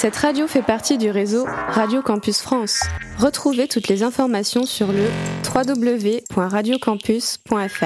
[0.00, 2.84] Cette radio fait partie du réseau Radio Campus France.
[3.18, 5.08] Retrouvez toutes les informations sur le
[5.52, 7.84] www.radiocampus.fr.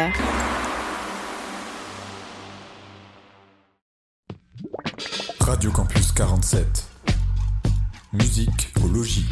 [5.40, 6.84] Radio Campus 47.
[8.12, 9.24] Musique au logis.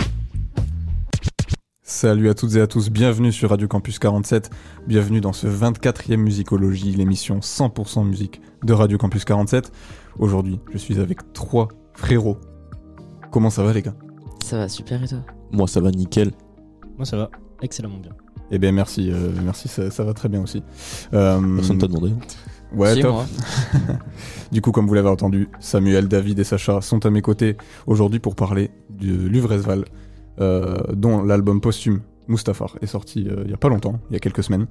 [1.83, 4.49] Salut à toutes et à tous, bienvenue sur Radio Campus 47,
[4.87, 9.71] bienvenue dans ce 24e Musicologie, l'émission 100% musique de Radio Campus 47.
[10.19, 12.39] Aujourd'hui, je suis avec trois frérots
[13.30, 13.94] Comment ça va les gars?
[14.43, 15.18] Ça va super et toi?
[15.52, 16.32] Moi ça va nickel.
[16.96, 17.30] Moi ça va
[17.62, 18.11] excellemment bien.
[18.50, 20.64] Eh bien merci, euh, merci, ça, va très bien aussi.
[21.14, 22.12] Euh, Personne t'a demandé.
[22.75, 23.22] Ouais, top.
[24.53, 27.56] du coup, comme vous l'avez entendu, Samuel, David et Sacha sont à mes côtés
[27.86, 29.84] aujourd'hui pour parler de Luvresval,
[30.40, 34.20] euh, dont l'album posthume Mustafar est sorti il y a pas longtemps, il y a
[34.20, 34.67] quelques semaines.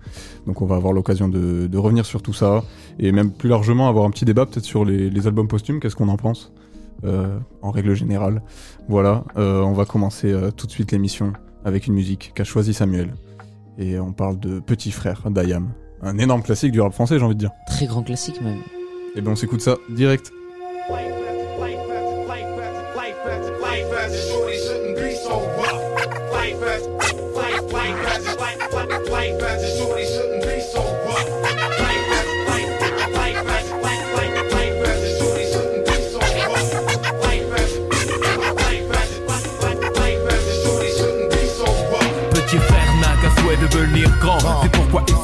[0.47, 2.63] Donc on va avoir l'occasion de, revenir sur tout ça
[2.99, 5.95] et même plus largement avoir un petit débat peut-être sur les, les albums posthumes, qu'est-ce
[5.95, 6.51] qu'on en pense?
[6.53, 6.68] euh,
[7.03, 8.41] en règle générale.
[8.87, 11.33] Voilà, euh, on va commencer euh, tout de suite l'émission
[11.65, 13.13] avec une musique qu'a choisi Samuel.
[13.77, 15.71] Et on parle de Petit Frère d'Ayam.
[16.01, 17.51] Un énorme classique du rap français, j'ai envie de dire.
[17.67, 18.59] Très grand classique même.
[19.15, 20.31] Et bien on s'écoute ça direct.
[44.19, 44.37] Grand.
[44.61, 45.15] C'est pourquoi il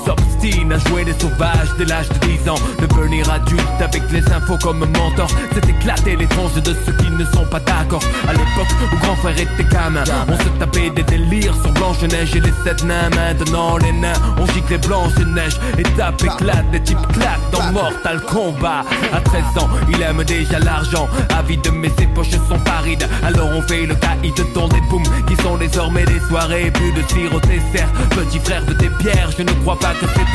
[0.45, 2.59] s'obstine à jouer les sauvages dès l'âge de 10 ans.
[2.79, 7.45] Devenir adulte avec les infos comme mentor, c'est éclater les de ceux qui ne sont
[7.45, 8.03] pas d'accord.
[8.27, 12.39] À l'époque où grand frère était gamin, on se tapait des délires sur Blanche-Neige et
[12.39, 13.09] les sept nains.
[13.09, 15.59] Maintenant les nains, on gicle les Blanche-Neige.
[15.77, 18.83] Étape éclate, des types claquent dans Mortal Kombat.
[19.13, 21.07] À 13 ans, il aime déjà l'argent.
[21.37, 23.07] Avide, mais ses poches sont parides.
[23.23, 26.71] Alors on fait le caïd dans des booms qui sont désormais des soirées.
[26.71, 29.29] Plus de tir au dessert petit frère de tes pierres.
[29.37, 30.34] Je ne crois pas que c'était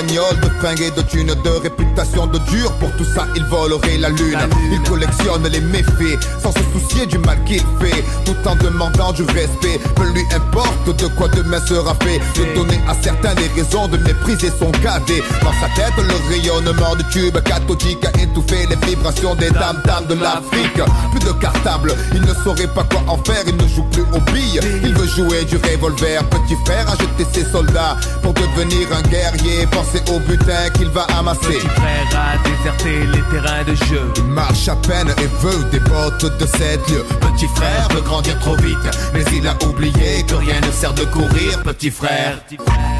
[0.00, 2.72] Bagnole, de fringues et de thunes, de réputation de dur.
[2.78, 4.38] Pour tout ça, il volerait la lune.
[4.72, 9.22] Il collectionne les méfaits sans se soucier du mal qu'il fait, tout en demandant du
[9.24, 9.80] respect.
[9.96, 12.20] Peu lui importe de quoi demain sera fait.
[12.38, 15.22] De donner à certains des raisons de mépriser son cadet.
[15.42, 20.06] Dans sa tête, le rayonnement du tube cathodique a étouffé les vibrations des dames dames
[20.08, 20.80] de l'Afrique.
[21.10, 23.42] Plus de cartable, il ne saurait pas quoi en faire.
[23.46, 26.24] Il ne joue plus aux billes, il veut jouer du revolver.
[26.30, 31.04] Petit frère a jeté ses soldats pour devenir un guerrier penser au butin qu'il va
[31.18, 31.40] amasser.
[31.40, 34.12] Petit frère a déserté les terrains de jeu.
[34.16, 37.04] Il marche à peine et veut des bottes de cette lieu.
[37.20, 38.78] Petit frère veut grandir trop vite,
[39.14, 41.62] mais il a oublié que rien ne sert de courir.
[41.62, 42.42] Petit frère.
[42.44, 42.99] Petit frère.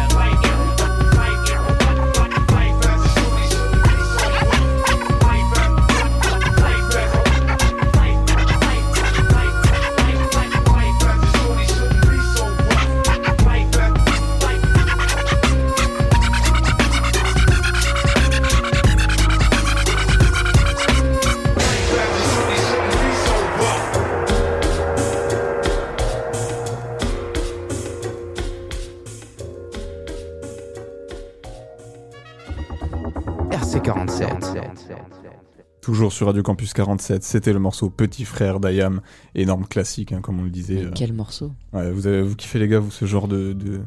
[35.81, 39.01] Toujours sur Radio Campus 47, c'était le morceau Petit Frère d'Ayam,
[39.33, 40.75] énorme classique, hein, comme on le disait.
[40.75, 40.91] Mais euh.
[40.93, 43.81] Quel morceau Ouais, vous, avez, vous kiffez les gars, vous, ce genre de, de,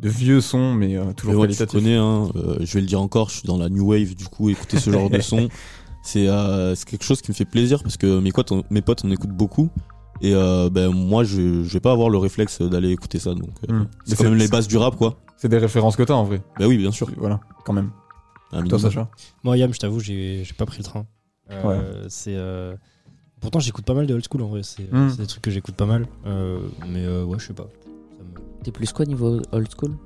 [0.00, 1.80] de vieux sons, mais euh, Mais toujours ouais, tu qualitatif.
[1.80, 4.26] connais, hein, euh, je vais le dire encore, je suis dans la new wave, du
[4.26, 5.48] coup, écouter ce genre de son,
[6.02, 9.04] c'est euh, quelque chose qui me fait plaisir parce que mes potes, on, mes potes
[9.06, 9.70] en écoutent beaucoup.
[10.20, 13.50] Et euh, ben moi, je, je vais pas avoir le réflexe d'aller écouter ça, donc
[13.70, 13.78] euh, Hmm.
[13.84, 15.16] Mais c'est quand même les bases du rap, quoi.
[15.38, 16.42] C'est des références que t'as en vrai.
[16.58, 17.08] Bah oui, bien sûr.
[17.16, 17.90] Voilà, quand même.
[18.52, 18.78] Un Toi.
[18.78, 19.10] Sacha
[19.42, 21.06] Moi, Yam, je t'avoue, j'ai j'ai pas pris le train.
[21.50, 22.34] Euh, C'est.
[22.36, 22.74] euh,
[23.40, 24.62] Pourtant, j'écoute pas mal de old school en vrai.
[24.64, 25.10] C'est Mm.
[25.10, 26.06] c'est des trucs que j'écoute pas mal.
[26.26, 26.58] Euh,
[26.88, 27.68] mais euh, ouais, je sais pas.
[28.18, 29.96] Me- T'es plus quoi niveau old school?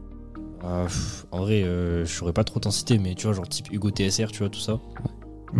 [0.62, 3.48] Ah, pff, en vrai, euh, je saurais pas trop t'en citer, mais tu vois, genre
[3.48, 4.78] type Hugo TSR, tu vois, tout ça.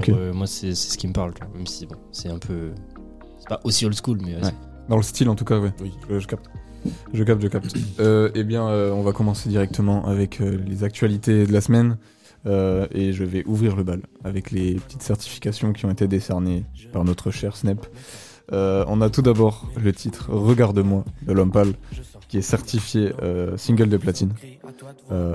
[0.09, 2.39] Euh, moi, c'est c'est ce qui me parle, tu vois, même si bon, c'est un
[2.39, 2.73] peu.
[3.39, 4.35] C'est pas aussi old school, mais.
[4.37, 4.53] Ouais.
[4.89, 5.73] Dans le style en tout cas, ouais.
[5.81, 5.93] Oui.
[6.11, 6.47] Je, je capte.
[7.15, 7.75] Je capte, je capte.
[8.01, 11.97] Euh, eh bien, euh, on va commencer directement avec euh, les actualités de la semaine.
[12.45, 16.65] Euh, et je vais ouvrir le bal avec les petites certifications qui ont été décernées
[16.93, 17.87] par notre cher Snap.
[18.53, 21.75] Euh, on a tout d'abord le titre Regarde-moi de l'homme pâle
[22.29, 24.33] qui est certifié euh, single de platine.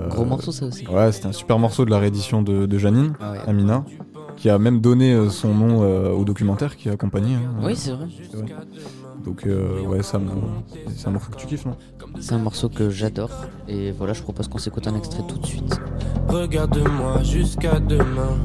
[0.09, 0.85] Gros morceau ça aussi.
[0.87, 3.39] Ouais, c'était un super morceau de la réédition de, de Janine, Ah ouais.
[3.47, 3.85] Amina,
[4.35, 7.35] qui a même donné son nom au documentaire qui a accompagné.
[7.35, 7.53] hein.
[7.63, 8.07] Oui, c'est vrai.
[9.27, 10.21] Donc euh, ouais, ça
[10.95, 11.75] c'est un morceau que tu kiffes, non?
[12.21, 13.29] C'est un morceau que j'adore.
[13.67, 15.81] Et voilà, je propose qu'on s'écoute un extrait tout de suite.
[16.29, 18.37] Regarde-moi jusqu'à demain.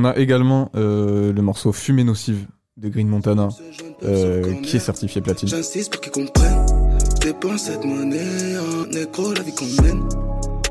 [0.00, 2.46] On a également euh, le morceau Fumée nocive
[2.76, 3.48] de Green Montana
[4.04, 5.48] euh, qui est certifié platine.
[5.48, 6.66] J'insiste pour qu'ils comprennent.
[7.20, 10.08] Dépense cette monnaie en négro, la vie qu'on mène.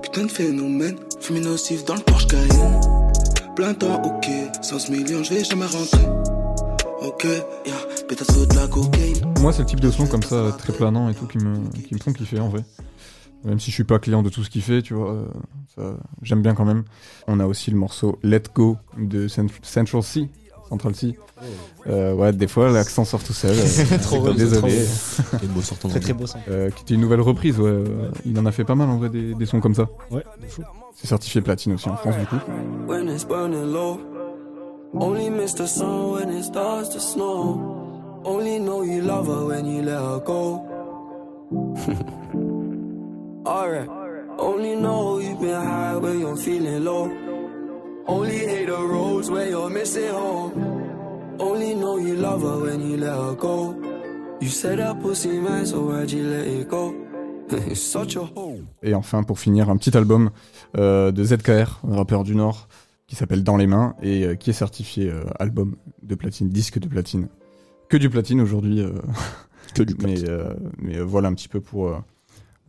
[0.01, 0.95] Putain de phénomène.
[1.19, 2.79] Fumée nocif dans le Porsche Cayenne.
[3.53, 4.29] Plein temps, ok.
[4.61, 6.07] 100 millions, je vais jamais rentrer.
[7.01, 7.75] Ok, yeah.
[8.07, 9.33] Pétasse de la cocaïne.
[9.41, 11.93] Moi, c'est le type de son comme ça, très planant et tout, qui me, qui
[11.93, 12.63] me font kiffer en vrai.
[13.43, 15.15] Même si je suis pas client de tout ce qu'il fait, tu vois,
[15.79, 16.83] euh, j'aime bien quand même.
[17.27, 20.27] On a aussi le morceau Let Go de Cent- Central C.
[20.69, 21.17] Central C.
[21.87, 23.51] Euh, ouais, des fois l'accent sort tout seul.
[23.57, 24.79] euh, Trop c'est bon, désolé.
[25.41, 26.39] Le mot sortant Très très beau son.
[26.49, 27.83] Euh, qui était une nouvelle reprise, ouais.
[28.25, 29.87] il en a fait pas mal en vrai des, des sons comme ça.
[30.11, 30.63] Ouais, de fou.
[30.95, 32.37] C'est certifié platine aussi en France du coup.
[32.87, 33.99] When it's burning low.
[34.93, 38.21] Only miss the sun when it starts to snow.
[38.25, 40.63] Only know you love her when you let her go.
[43.47, 43.87] Alright.
[44.37, 47.09] Only know you've been high when you're feeling low.
[48.05, 50.51] Only hate the roads where you're missing home.
[51.39, 53.73] Only know you love her when you let her go.
[54.41, 56.93] You said that pussy man, so why'd you let it go?
[57.71, 58.65] It's such a hole.
[58.83, 60.29] Et enfin, pour finir, un petit album
[60.77, 62.67] euh, de ZKR, un rappeur du Nord,
[63.07, 66.79] qui s'appelle Dans les mains et euh, qui est certifié euh, album de platine, disque
[66.79, 67.29] de platine.
[67.87, 68.91] Que du platine aujourd'hui, euh,
[69.73, 70.09] Que du plat.
[70.11, 71.97] mais, euh, mais euh, voilà un petit peu pour,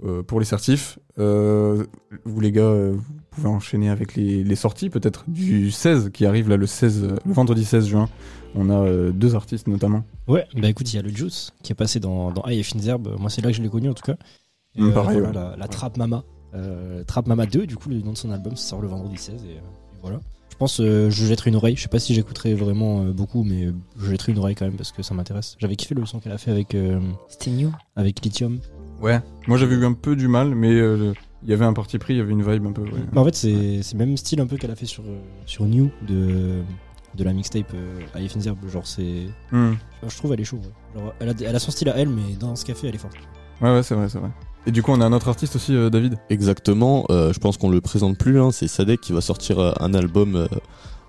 [0.05, 0.99] euh, pour les certifs.
[1.19, 1.85] Euh,
[2.25, 6.27] vous les gars, euh, vous pouvez enchaîner avec les, les sorties peut-être du 16 qui
[6.27, 8.09] arrive là le 16, euh, le vendredi 16 juin.
[8.55, 10.05] On a euh, deux artistes notamment.
[10.27, 12.87] Ouais, bah écoute, il y a le Juice qui est passé dans, dans High Fines
[12.87, 13.17] Herbes.
[13.19, 14.17] Moi, c'est là que je l'ai connu en tout cas.
[14.77, 15.51] Et, Mm, pareil, voilà, ouais.
[15.53, 16.25] la, la Trap Mama.
[16.55, 19.17] Euh, Trap Mama 2, du coup, le nom de son album, ça sort le vendredi
[19.19, 19.45] 16.
[19.45, 19.61] Et, et
[20.03, 20.21] voilà.
[20.51, 21.77] Je pense euh, je jetterai une oreille.
[21.77, 24.75] Je sais pas si j'écouterai vraiment euh, beaucoup, mais je jetterai une oreille quand même
[24.77, 25.57] parce que ça m'intéresse.
[25.59, 27.71] J'avais kiffé le son qu'elle a fait avec, euh, C'était new.
[27.97, 28.59] avec Lithium.
[29.01, 29.21] Ouais.
[29.47, 31.13] Moi j'avais eu un peu du mal, mais euh,
[31.43, 32.83] il y avait un parti pris, il y avait une vibe un peu.
[32.83, 32.91] ouais.
[33.13, 35.19] Bah, en fait, c'est c'est le même style un peu qu'elle a fait sur, euh,
[35.47, 36.63] sur New de,
[37.15, 38.69] de la mixtape euh, Fines Herbes.
[38.69, 39.27] Genre, c'est.
[39.53, 39.73] Hmm.
[40.07, 40.57] Je trouve elle est chaud.
[40.59, 41.01] ouais.
[41.01, 42.95] Genre, elle, a, elle a son style à elle, mais dans ce qu'elle fait, elle
[42.95, 43.15] est forte.
[43.61, 44.31] Ouais, ouais, c'est vrai, c'est vrai.
[44.67, 46.17] Et du coup, on a un autre artiste aussi, euh, David?
[46.31, 49.73] Exactement, euh, je pense qu'on le présente plus, hein, c'est Sadek qui va sortir euh,
[49.81, 50.47] un album euh,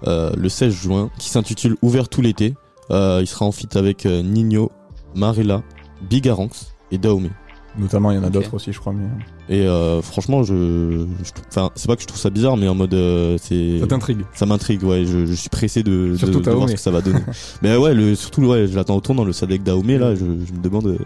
[0.08, 2.53] euh, le 16 juin qui s'intitule Ouvert tout l'été.
[2.91, 4.72] Euh, il sera en feat avec euh, Nino,
[5.15, 5.62] Marilla,
[6.10, 7.29] Bigaranx et Daomé.
[7.78, 8.94] Notamment, il y en a d'autres aussi, je crois.
[8.94, 9.06] Mais...
[9.48, 11.06] Et euh, franchement, je,
[11.50, 14.22] enfin, c'est pas que je trouve ça bizarre, mais en mode, euh, c'est, Ça t'intrigue
[14.34, 14.84] ça m'intrigue.
[14.84, 17.22] Ouais, je, je suis pressé de, de, de voir ce que ça va donner.
[17.62, 20.16] mais ouais, le, surtout, ouais, je l'attends autant dans le Sadek Daomé là.
[20.16, 20.98] Je, je me demande euh,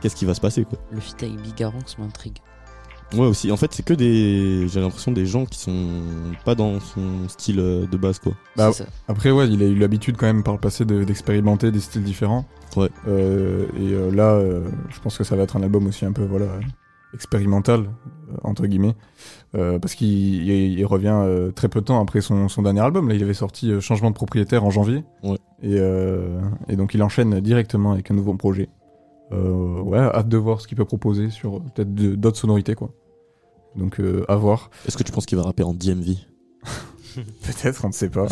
[0.00, 0.78] qu'est-ce qui va se passer, quoi.
[0.92, 2.38] Le feat avec Bigaranx m'intrigue.
[3.14, 3.52] Ouais, aussi.
[3.52, 6.02] En fait, c'est que des, j'ai l'impression des gens qui sont
[6.44, 8.32] pas dans son style euh, de base, quoi.
[8.56, 8.70] Bah.
[9.06, 12.02] Après, ouais, il a eu l'habitude quand même par le passé de- d'expérimenter des styles
[12.02, 12.44] différents.
[12.76, 12.88] Ouais.
[13.06, 14.60] Euh, et euh, là, euh,
[14.90, 16.46] je pense que ça va être un album aussi un peu, voilà,
[17.14, 17.84] expérimental,
[18.42, 18.94] entre guillemets.
[19.54, 20.08] Euh, parce qu'il
[20.48, 23.08] il- il revient euh, très peu de temps après son, son dernier album.
[23.08, 25.04] Là, il avait sorti euh, Changement de propriétaire en janvier.
[25.22, 25.38] Ouais.
[25.62, 28.68] Et, euh, et donc, il enchaîne directement avec un nouveau projet.
[29.32, 32.90] Euh, ouais, hâte de voir ce qu'il peut proposer sur euh, peut-être d'autres sonorités, quoi.
[33.74, 34.70] Donc, euh, à voir.
[34.86, 36.14] Est-ce que tu penses qu'il va rapper en DMV
[37.14, 38.26] Peut-être, on ne sait pas.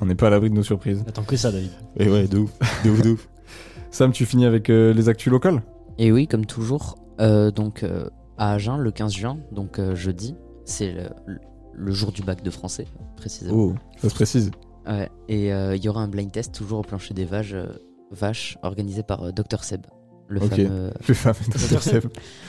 [0.00, 1.04] on n'est pas à l'abri de nos surprises.
[1.06, 1.70] Attends que ça, David.
[1.96, 2.50] Et ouais, de ouf,
[2.84, 3.28] de ouf, de ouf.
[3.90, 5.62] Sam, tu finis avec euh, les actus locales?
[5.98, 10.36] Et oui, comme toujours, euh, donc euh, à Agen, le 15 juin, donc euh, jeudi,
[10.64, 11.38] c'est le,
[11.74, 13.56] le jour du bac de français, précisément.
[13.56, 14.50] Oh, ça se précise.
[14.86, 17.66] Ouais, et euh, il y aura un blind test toujours au plancher des vaches, euh,
[18.10, 19.86] vaches organisé par euh, Dr Seb,
[20.28, 20.48] le Ok.
[20.50, 20.92] fameux.
[21.00, 21.80] Plus fameux.
[21.80, 22.04] Seb.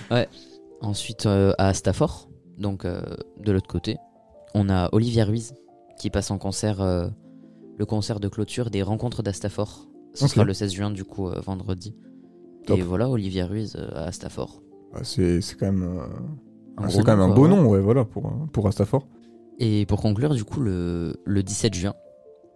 [0.82, 3.02] Ensuite, euh, à Stafford, donc euh,
[3.38, 3.98] de l'autre côté,
[4.56, 5.54] on a Olivia Ruiz
[5.98, 7.08] qui passe en concert, euh,
[7.78, 9.90] le concert de clôture des rencontres d'Astafford.
[10.14, 10.32] Ce Ok.
[10.32, 11.96] sera le 16 juin, du coup, vendredi.
[12.66, 12.80] Top.
[12.80, 14.62] Et voilà, Olivia Ruiz à Stafford.
[14.94, 15.84] Bah, c'est quand même,
[16.78, 17.50] Un ah, gros quand même un beau ouais.
[17.50, 19.06] nom, ouais, voilà, pour, pour Astafor.
[19.60, 21.94] Et pour conclure, du coup, le, le 17 juin,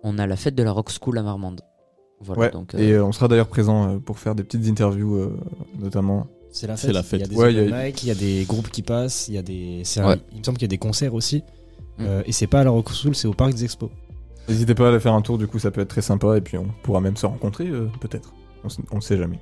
[0.03, 1.61] on a la fête de la Rock School à Marmande.
[2.23, 4.67] Voilà, Ouais, donc, euh, et euh, on sera d'ailleurs présent euh, pour faire des petites
[4.67, 5.37] interviews, euh,
[5.79, 6.27] notamment.
[6.51, 6.91] C'est la fête.
[6.93, 7.19] la fête.
[7.19, 8.69] Il y a des Ouais, il y a- open mic, il y a des groupes
[8.69, 9.81] qui passent, il y a des.
[9.83, 10.19] c'est un- Ouais.
[10.31, 11.43] Il me semble qu'il y a des concerts aussi.
[11.99, 13.89] Euh, et c'est pas à la Rock School, c'est au Parc des Expos.
[14.49, 16.41] N'hésitez pas à aller faire un tour, du coup, ça peut être très sympa, et
[16.41, 18.33] puis on pourra même se rencontrer, euh, peut-être.
[18.91, 19.39] On, ne sait jamais.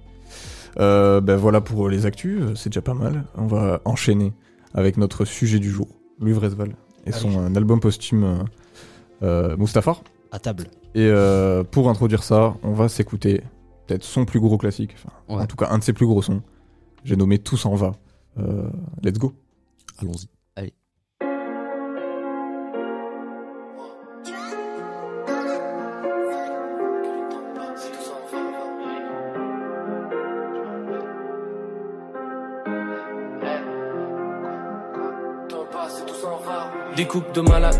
[0.80, 3.26] Euh, ben voilà pour les actus, c'est déjà pas mal.
[3.36, 4.34] On va enchaîner
[4.74, 5.88] avec notre sujet du jour,
[6.20, 8.38] Louis Vresval, et son euh, album posthume euh,
[9.24, 10.04] euh, Mustafar.
[10.32, 10.68] À table.
[10.96, 13.42] Et euh, pour introduire ça, on va s'écouter
[13.88, 15.42] peut-être son plus gros classique, enfin, Ouais.
[15.44, 16.42] en tout cas un de ses plus gros sons.
[17.04, 17.94] J'ai nommé Tout s'en va.
[18.40, 18.70] Euh,
[19.04, 19.34] let's go.
[20.00, 20.28] Allons-y.
[36.96, 37.80] Des coupes de malade.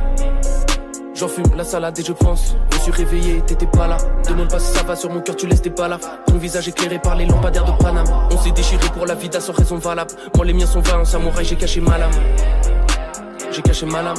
[1.22, 2.56] J'en fume la salade et je pense.
[2.72, 3.98] Je me suis réveillé, t'étais pas là.
[4.28, 5.96] Demande pas si ça va sur mon cœur, tu laisses tes balles.
[6.26, 8.08] Ton visage éclairé par les lampadaires de Paname.
[8.32, 10.10] On s'est déchiré pour la vida sans raison valable.
[10.36, 12.10] Moi, les miens sont vains, en samouraï, j'ai caché ma lame.
[13.52, 14.18] J'ai caché ma lame.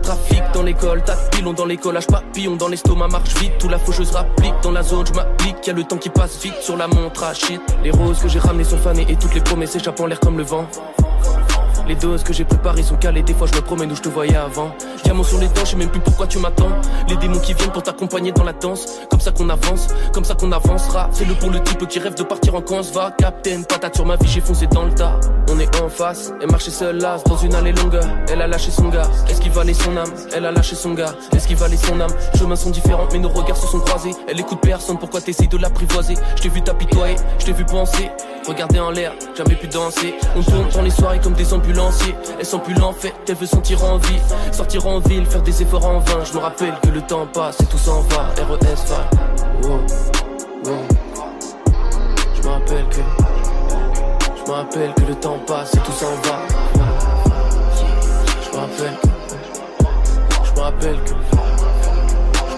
[0.00, 3.80] Trafic dans l'école, tas de dans les collages, papillons dans l'estomac, marche vite, tout la
[3.80, 6.76] faucheuse rapplique dans la zone, je m'applique, y a le temps qui passe vite sur
[6.76, 7.60] la montre à shit.
[7.82, 10.38] Les roses que j'ai ramenées sont fanées et toutes les promesses échappent en l'air comme
[10.38, 10.68] le vent.
[11.88, 14.10] Les doses que j'ai préparées sont calées, des fois je me promène où je te
[14.10, 14.74] voyais avant.
[15.04, 16.68] Diamant sur les dents, je sais même plus pourquoi tu m'attends.
[17.08, 18.84] Les démons qui viennent pour t'accompagner dans la danse.
[19.10, 21.08] Comme ça qu'on avance, comme ça qu'on avancera.
[21.12, 23.12] C'est le pour le type qui rêve de partir en camp, va.
[23.16, 25.18] Captain, patate sur ma vie, j'ai foncé dans le tas.
[25.50, 27.98] On est en face, et marcher seul là, dans une allée longue.
[28.30, 30.12] Elle a lâché son gars, est-ce qu'il valait son âme?
[30.34, 32.10] Elle a lâché son gars, est-ce qu'il valait son âme?
[32.38, 34.10] Chemins sont différents, mais nos regards se sont croisés.
[34.28, 36.16] Elle écoute personne, pourquoi t'essayes de l'apprivoiser?
[36.36, 38.10] Je t'ai vu t'apitoyer, je t'ai vu penser.
[38.46, 40.14] Regarder en l'air, jamais pu danser.
[40.36, 42.14] On tourne dans les soirées comme des ambulanciers.
[42.38, 44.18] Elle sent plus l'enfer, elle veut sentir en vie.
[44.52, 46.24] Sortir en ville, faire des efforts en vain.
[46.24, 48.34] Je me rappelle que le temps passe et tout s'en va.
[48.36, 49.10] RES va.
[49.62, 49.80] Wow,
[50.64, 50.72] wow.
[52.34, 53.00] Je me rappelle que.
[54.36, 56.38] Je me rappelle que le temps passe et tout s'en va.
[58.42, 58.98] Je me rappelle.
[60.44, 61.47] Je me rappelle que.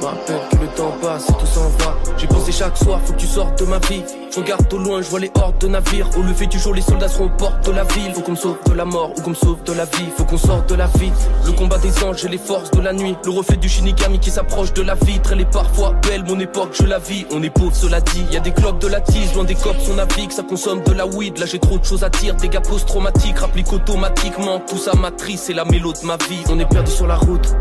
[0.03, 1.95] Rappelle que le temps passe et tout s'en va.
[2.17, 4.03] J'ai pensé chaque soir, faut que tu sortes de ma vie.
[4.33, 6.09] Je regarde au loin, je vois les hordes de navires.
[6.17, 8.15] Au lever du jour, les soldats seront aux portes de la ville.
[8.15, 10.07] Faut qu'on me sauve de la mort ou qu'on me sauve de la vie.
[10.17, 11.13] Faut qu'on sorte de la vie.
[11.45, 13.17] Le combat des anges et les forces de la nuit.
[13.25, 15.33] Le reflet du Shinigami qui s'approche de la vitre.
[15.33, 17.27] Elle est parfois belle, mon époque, je la vis.
[17.33, 18.25] On est pauvre, cela dit.
[18.31, 20.31] Y a des cloques de la tise, loin des cops, on navigue.
[20.31, 21.39] Ça consomme de la weed.
[21.39, 22.37] Là, j'ai trop de choses à dire.
[22.37, 24.61] Gars post-traumatiques, rapplique automatiquement.
[24.61, 26.43] Tout ça matrice, c'est la mélo de ma vie.
[26.49, 27.55] On est perdu sur la route.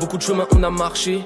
[0.00, 1.24] Beaucoup de chemin on a marché.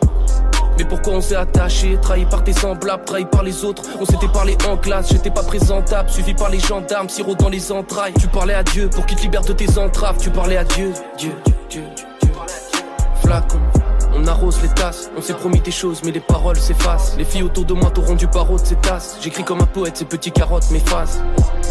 [0.78, 1.99] Mais pourquoi on s'est attaché?
[2.00, 3.83] Trahi par tes semblables, trahi par les autres.
[4.00, 6.11] On s'était parlé en classe, j'étais pas présentable.
[6.11, 8.14] Suivi par les gendarmes, sirop dans les entrailles.
[8.18, 10.18] Tu parlais à Dieu pour qu'il te libère de tes entraves.
[10.18, 11.33] Tu parlais à Dieu, Dieu,
[11.71, 11.85] Dieu,
[12.21, 12.30] Dieu.
[13.23, 13.61] Flacon.
[14.18, 17.16] On arrose les tasses, on s'est promis des choses, mais les paroles s'effacent.
[17.18, 19.18] Les filles autour de moi t'auront du barreau de ces tasses.
[19.20, 21.20] J'écris comme un poète, ces petits carottes m'effacent.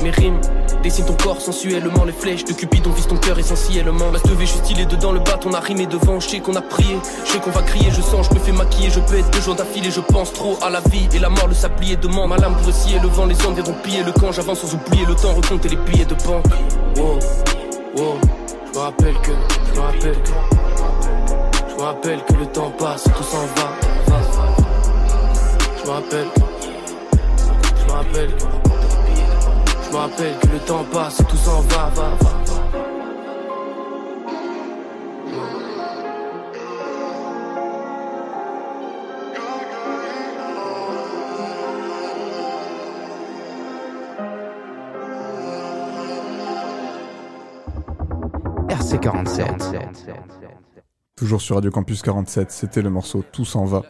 [0.04, 0.40] Mes rimes
[0.86, 4.12] Dessine ton corps sensuellement, les flèches de Cupidon visent ton cœur essentiellement.
[4.12, 6.62] Ma je suis stylé dedans le bat, on a rimé devant, je sais qu'on a
[6.62, 9.32] prié, je sais qu'on va crier, je sens, je me fais maquiller, je peux être
[9.32, 12.08] deux jours d'affilée, je pense trop à la vie et la mort, le sablier de
[12.08, 15.06] Ma lame pour scier le vent, les hommes viendront piller le camp, j'avance sans oublier
[15.08, 16.46] le temps, recompter les billets de banque.
[16.98, 17.18] Wow,
[17.98, 18.20] wow,
[18.72, 19.32] je me rappelle que,
[19.68, 20.65] je me rappelle que,
[21.76, 23.70] je me rappelle que le temps passe, tout s'en va.
[25.78, 26.28] Je me rappelle
[27.78, 28.30] je me rappelle
[29.84, 32.36] je me rappelle que le temps passe, tout s'en va, va, va.
[51.16, 53.84] Toujours sur Radio Campus 47, c'était le morceau Tout s'en va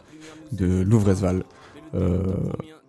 [0.52, 1.42] de Louvresval.
[1.94, 2.22] Euh,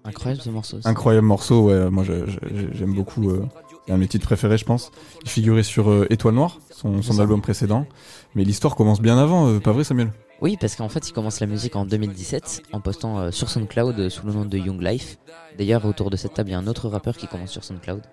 [0.03, 0.77] Incroyable ce morceau.
[0.77, 0.87] aussi.
[0.87, 3.29] incroyable morceau, ouais, moi j'aime beaucoup.
[3.31, 3.43] euh,
[3.87, 4.91] c'est un de mes titres préférés, je pense.
[5.23, 7.87] Il figurait sur euh, Étoile Noire, son, son album précédent.
[8.35, 10.11] Mais l'histoire commence bien avant, euh, pas vrai, Samuel?
[10.39, 14.09] Oui, parce qu'en fait, il commence la musique en 2017 en postant euh, sur SoundCloud
[14.09, 15.17] sous le nom de Young Life.
[15.57, 18.03] D'ailleurs, autour de cette table, il y a un autre rappeur qui commence sur SoundCloud.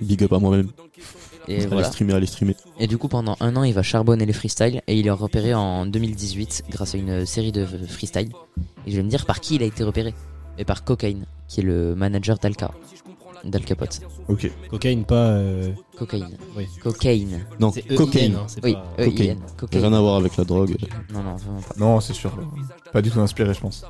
[0.00, 0.70] Big up à moi-même.
[1.48, 1.84] Et allez voilà.
[1.90, 2.56] streamer, allez streamer.
[2.80, 5.54] Et du coup, pendant un an, il va charbonner les freestyles et il est repéré
[5.54, 8.30] en 2018 grâce à une série de freestyles.
[8.86, 10.14] Et je vais me dire par qui il a été repéré.
[10.58, 12.70] Et par Cocaine, qui est le manager d'Alka.
[13.44, 14.00] D'Al Capote.
[14.28, 14.50] Ok.
[14.70, 15.28] Cocaine, pas.
[15.28, 16.36] euh, Cocaine.
[16.56, 16.66] Oui.
[16.82, 17.44] Cocaine.
[17.60, 18.34] Non, EIN, cocaine.
[18.34, 19.10] hein, c'est Oui, pas- E-I-N.
[19.10, 19.38] cocaine.
[19.56, 19.80] Cocaine.
[19.82, 20.74] Rien à voir avec la drogue.
[21.12, 21.74] Non, non, vraiment pas.
[21.78, 22.32] Non, c'est sûr.
[22.92, 23.84] Pas du tout inspiré, je pense.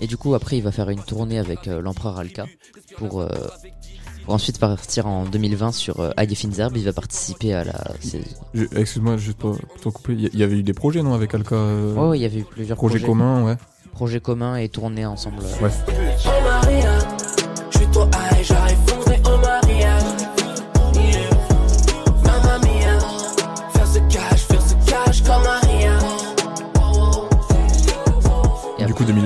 [0.00, 2.46] Et du coup, après, il va faire une tournée avec euh, l'empereur Alka
[2.96, 3.28] pour, euh,
[4.24, 6.76] pour ensuite partir en 2020 sur euh, Finzerbe.
[6.76, 8.24] Il va participer à la saison.
[8.54, 10.12] Excuse-moi, juste pour, pour te couper.
[10.14, 12.76] Il y, avait eu des projets, non, avec Alka euh, il y avait eu plusieurs
[12.76, 13.06] Projets projets.
[13.06, 13.56] communs, ouais.
[13.92, 15.42] Projets communs et tournées ensemble.
[15.60, 15.70] Ouais.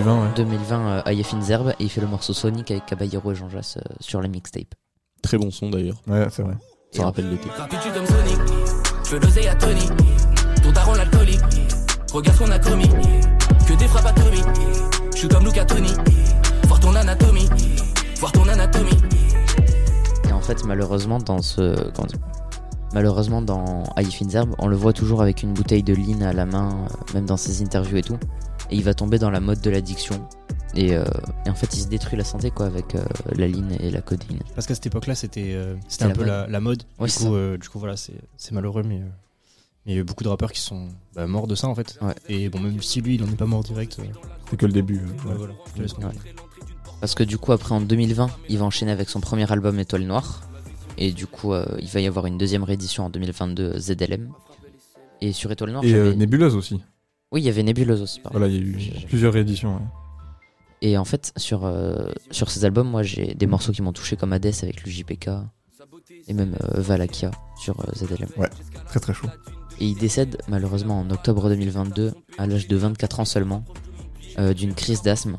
[0.04, 0.28] 2020, ouais.
[0.36, 4.20] 2020 euh, et il fait le morceau Sonic avec Caballero et Jean Jass euh, sur
[4.20, 4.74] la mixtape.
[5.22, 5.96] Très bon son d'ailleurs.
[6.06, 6.54] Ouais, c'est vrai.
[6.92, 7.48] Ça rappelle l'été.
[7.48, 8.38] Rapitude comme Sonic,
[9.04, 9.88] je veux l'oseille à Tony.
[10.62, 11.40] Ton daron l'alcoolique,
[12.12, 12.88] regarde ce qu'on a commis.
[13.66, 14.44] Que des frappes atomiques,
[15.12, 15.92] je suis comme Luca Tony.
[16.66, 17.48] Voir ton anatomie,
[18.18, 18.98] voir ton anatomie.
[20.28, 21.90] Et en fait, malheureusement, dans ce.
[21.92, 22.18] comment dire
[22.92, 26.46] Malheureusement, dans Haie Finzerbe, on le voit toujours avec une bouteille de lean à la
[26.46, 28.18] main, euh, même dans ses interviews et tout.
[28.70, 30.26] Et il va tomber dans la mode de l'addiction.
[30.74, 31.04] Et, euh,
[31.46, 33.04] et en fait, il se détruit la santé quoi avec euh,
[33.36, 34.40] la lean et la codéine.
[34.54, 36.28] Parce qu'à cette époque-là, c'était euh, c'était un la peu mode.
[36.28, 36.82] la, la mode.
[36.98, 37.30] Ouais, du, c'est coup, ça.
[37.38, 39.04] euh, du coup, voilà, c'est c'est malheureux, mais euh,
[39.86, 41.74] mais il y a eu beaucoup de rappeurs qui sont bah, morts de ça en
[41.74, 41.96] fait.
[42.02, 42.14] Ouais.
[42.28, 43.98] Et bon, même si lui, il en est pas mort direct.
[44.00, 44.04] euh,
[44.50, 44.98] C'est que le début.
[45.26, 46.08] ouais, voilà, continuer.
[47.00, 50.04] Parce que du coup, après en 2020, il va enchaîner avec son premier album Étoile
[50.04, 50.42] Noire.
[50.96, 54.30] Et du coup, euh, il va y avoir une deuxième réédition en 2022 ZLM.
[55.20, 56.80] Et sur Étoile Noire, Et euh, Nébuleuse aussi.
[57.34, 58.20] Oui, il y avait Nébuleuse aussi.
[58.20, 58.38] pardon.
[58.38, 59.74] Voilà, il y a eu plusieurs rééditions.
[59.74, 59.82] ouais.
[60.82, 64.16] Et en fait, sur, euh, sur ces albums, moi j'ai des morceaux qui m'ont touché
[64.16, 65.28] comme Hades avec le JPK
[66.28, 68.28] et même euh, Valakia sur euh, ZLM.
[68.86, 69.28] Très très chaud.
[69.80, 73.64] Et il décède malheureusement en octobre 2022 à l'âge de 24 ans seulement
[74.38, 75.36] euh, d'une crise d'asthme.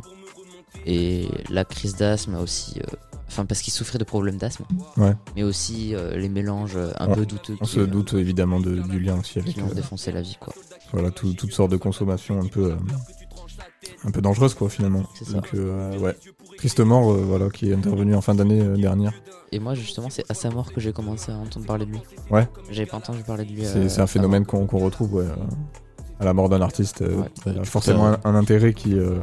[0.88, 2.96] Et la crise d'asthme aussi, euh,
[3.28, 4.66] enfin parce qu'il souffrait de problèmes d'asthme,
[4.98, 5.14] Ouais.
[5.36, 8.80] mais aussi euh, les mélanges un peu douteux On qui, se euh, doute évidemment de-
[8.80, 10.54] du lien aussi qui avec lui ont défoncé la vie quoi.
[10.92, 12.76] Voilà, tout- toutes sortes de consommations un peu, euh,
[14.06, 15.04] un peu dangereuses quoi finalement.
[15.32, 16.16] Donc euh, ouais,
[16.58, 19.14] triste mort euh, voilà, qui est intervenu en fin d'année euh, dernière.
[19.52, 22.00] Et moi justement c'est à sa mort que j'ai commencé à entendre parler de lui.
[22.32, 22.48] Ouais.
[22.72, 23.66] J'avais pas entendu parler de lui.
[23.66, 25.36] C'est euh, c'est un phénomène qu'on qu'on retrouve ouais, euh,
[26.20, 27.02] à la mort d'un artiste.
[27.02, 27.30] euh, Ouais.
[27.46, 29.20] il y a Ouais, forcément un, intérêt qui, euh,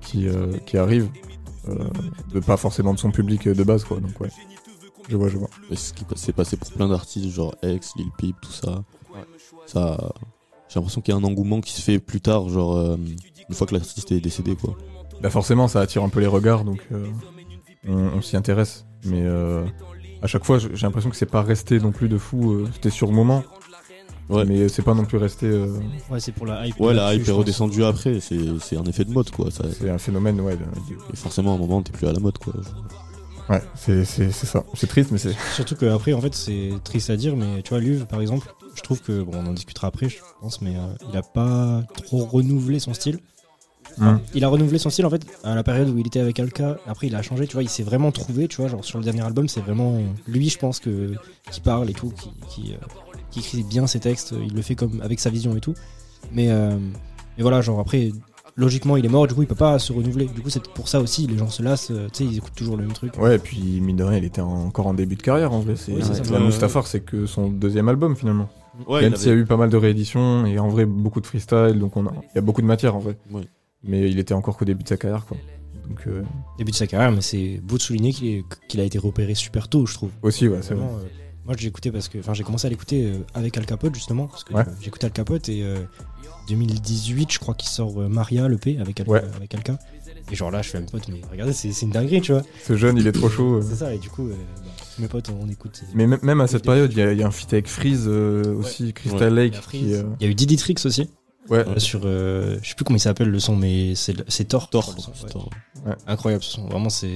[0.00, 1.08] qui, euh, qui arrive,
[1.68, 1.74] euh,
[2.32, 3.98] de pas forcément de son public de base quoi.
[4.00, 4.30] Donc ouais,
[5.08, 5.48] je vois, je vois.
[5.70, 8.82] C'est ce qui s'est passé pour plein d'artistes, genre X, Lil Peep, tout ça.
[9.66, 10.12] Ça,
[10.76, 12.96] j'ai l'impression qu'il y a un engouement qui se fait plus tard, genre euh,
[13.48, 14.76] une fois que l'artiste est décédé, quoi.
[15.22, 17.06] Bah forcément, ça attire un peu les regards, donc euh,
[17.88, 18.84] on, on s'y intéresse.
[19.06, 19.64] Mais euh,
[20.20, 22.52] à chaque fois, j'ai l'impression que c'est pas resté non plus de fou.
[22.52, 23.42] euh, C'était sur le moment,
[24.28, 24.44] Ouais.
[24.44, 25.46] mais c'est pas non plus resté.
[25.46, 25.78] euh,
[26.10, 26.78] Ouais, c'est pour la hype.
[26.80, 28.20] Ouais, la hype est redescendue après.
[28.20, 29.50] C'est, c'est un effet de mode, quoi.
[29.50, 30.56] Ça, c'est un phénomène, ouais.
[30.56, 30.62] de-
[31.12, 32.52] et forcément, à un moment, t'es plus à la mode, quoi.
[33.50, 34.64] Ouais, c'est c'est- c'est ça.
[34.74, 35.34] C'est triste, mais c'est.
[35.54, 38.82] Surtout qu'après, en fait, c'est triste à dire, mais tu vois, Luv, par exemple, je
[38.82, 42.24] trouve que, bon, on en discutera après, je pense, mais euh, il a pas trop
[42.24, 43.18] renouvelé son style.
[43.98, 44.20] Hum.
[44.34, 46.76] Il a renouvelé son style, en fait, à la période où il était avec Alka.
[46.86, 49.04] Après, il a changé, tu vois, il s'est vraiment trouvé, tu vois, genre sur le
[49.04, 51.14] dernier album, c'est vraiment lui, je pense, que,
[51.50, 52.76] qui parle et tout, qui, qui, euh,
[53.30, 55.72] qui écrit bien ses textes, il le fait comme avec sa vision et tout.
[56.30, 56.76] Mais, euh,
[57.38, 58.10] mais voilà, genre après,
[58.56, 60.26] logiquement, il est mort, du coup, il peut pas se renouveler.
[60.26, 62.54] Du coup, c'est pour ça aussi, les gens se lassent, euh, tu sais, ils écoutent
[62.54, 63.16] toujours le même truc.
[63.18, 65.76] Ouais, et puis mine de rien, il était encore en début de carrière en vrai.
[65.76, 66.32] C'est, Oui, c'est ça.
[66.32, 68.48] la Mustafar, c'est que son deuxième album finalement.
[68.86, 71.20] Ouais, Même il s'il y a eu pas mal de rééditions et en vrai beaucoup
[71.20, 73.16] de freestyle, donc on a, il y a beaucoup de matière en vrai.
[73.30, 73.48] Ouais.
[73.84, 75.36] Mais il était encore qu'au début de sa carrière quoi.
[75.88, 76.22] Donc euh,
[76.58, 79.34] Début de sa carrière, mais c'est beau de souligner qu'il est- qu'il a été repéré
[79.34, 80.10] super tôt, je trouve.
[80.22, 80.84] aussi, ouais, c'est vrai.
[80.84, 81.06] Vraiment, euh,
[81.46, 84.26] moi, j'ai écouté parce que, enfin, j'ai commencé à l'écouter euh, avec Al Capote justement,
[84.26, 84.62] parce que Ouais.
[84.62, 85.78] euh, j'écoutais Al Capote et euh,
[86.48, 89.22] 2018, je crois qu'il sort euh, Maria le P avec Al- Ouais.
[89.36, 89.78] avec Alka.
[90.30, 92.42] Et genre là, je fais à mes potes, mais regardez, c'est une dinguerie, tu vois.
[92.64, 93.56] Ce jeune, il est trop chaud.
[93.56, 93.62] euh.
[93.68, 95.82] C'est ça, et du coup, euh, bah, mes potes, on écoute.
[95.94, 97.68] Mais même- même à cette période, il y, a- il y a un feat avec
[97.68, 99.32] Freeze euh, aussi, Crystal.
[99.32, 99.52] Lake.
[99.52, 99.92] Il y a qui, Freeze.
[100.00, 101.08] euh, Il y a eu Diddy Tricks aussi.
[101.50, 104.68] Ouais, euh, sur, euh, je sais plus comment il s'appelle le son, mais c'est Thor.
[104.70, 105.30] Thor, son, ouais.
[105.30, 105.50] Thor.
[106.06, 107.06] Incroyable ce son, vraiment c'est.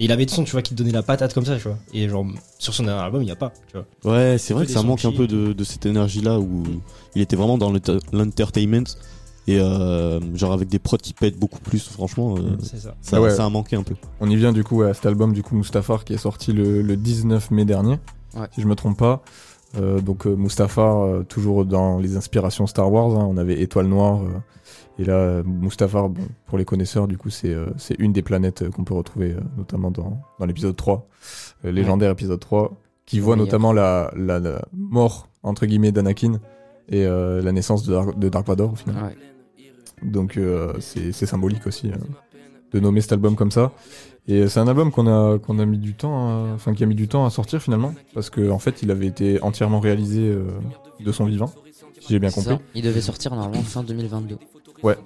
[0.00, 1.62] Et il avait des sons, tu vois, qui te donnaient la patate comme ça, tu
[1.62, 1.78] vois.
[1.92, 2.24] Et genre,
[2.58, 4.12] sur son dernier album, il n'y a pas, tu vois.
[4.14, 6.62] Ouais, c'est vrai Que ça manque un peu de, de cette énergie-là où
[7.14, 8.84] il était vraiment dans l'enter- l'entertainment
[9.46, 11.88] et euh, genre avec des prods qui pètent beaucoup plus.
[11.88, 12.58] Franchement, euh, Mm.
[12.62, 12.94] C'est ça.
[13.00, 13.30] ça, ouais.
[13.30, 13.94] ça a manqué un peu.
[14.20, 16.82] On y vient du coup à cet album du coup Mustafar qui est sorti le,
[16.82, 17.98] le 19 mai dernier,
[18.36, 18.46] Ouais.
[18.54, 19.22] si je me trompe pas.
[19.76, 23.86] Euh, donc euh, Mustafar euh, toujours dans les inspirations Star Wars, hein, on avait Étoile
[23.86, 24.28] Noire euh,
[24.98, 25.68] et là bon,
[26.46, 27.54] pour les connaisseurs du coup c'est
[27.98, 31.06] une des planètes qu'on peut retrouver notamment dans, dans l'épisode 3,
[31.66, 32.72] euh, légendaire épisode 3
[33.04, 36.40] qui voit notamment la, la, la mort entre guillemets d'Anakin
[36.88, 39.04] et la naissance de Dark, de Dark Vador au final.
[39.04, 39.16] Ouais.
[40.02, 40.38] Donc
[40.80, 41.90] c'est c'est symbolique aussi
[42.72, 43.72] de nommer cet album comme ça.
[44.30, 46.86] Et c'est un album qu'on a qu'on a mis du temps, à- enfin qui a
[46.86, 50.20] mis du temps à sortir finalement, parce que en fait il avait été entièrement réalisé
[50.22, 50.44] euh,
[51.00, 51.50] de son vivant,
[52.00, 52.50] si j'ai bien compris.
[52.56, 52.60] ça.
[52.74, 54.36] Il devait sortir normalement fin 2022.
[54.82, 54.96] Ouais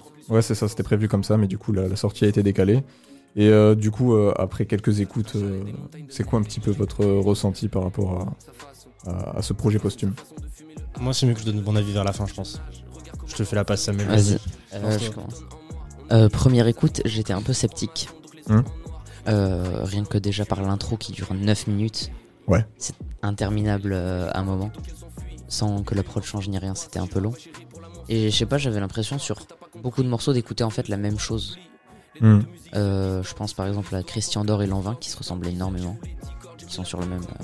[0.41, 2.83] c'est ça, c'était prévu comme ça, mais du coup la, la sortie a été décalée.
[3.35, 5.63] Et euh, du coup euh, après quelques écoutes, euh,
[6.09, 8.35] c'est quoi un petit peu votre ressenti par rapport
[9.05, 10.13] à, à, à ce projet posthume?
[10.99, 12.61] Moi, c'est mieux que je donne mon avis vers la fin, je pense.
[13.25, 14.07] Je te fais la passe, Samuel.
[14.07, 14.37] Vas-y,
[14.75, 15.41] euh, je commence.
[16.11, 18.09] Euh, première écoute, j'étais un peu sceptique.
[18.49, 18.63] Hum.
[19.27, 22.11] Euh, rien que déjà par l'intro qui dure 9 minutes.
[22.47, 22.65] Ouais.
[22.77, 24.71] C'est interminable euh, à un moment.
[25.47, 27.33] Sans que la prod change ni rien, c'était un peu long.
[28.09, 29.45] Et je sais pas, j'avais l'impression sur
[29.81, 31.57] beaucoup de morceaux d'écouter en fait la même chose.
[32.19, 32.39] Hmm.
[32.75, 35.97] Euh, je pense par exemple à Christian Dor et Lanvin qui se ressemblent énormément.
[36.57, 37.21] Qui sont sur le même.
[37.21, 37.43] euh,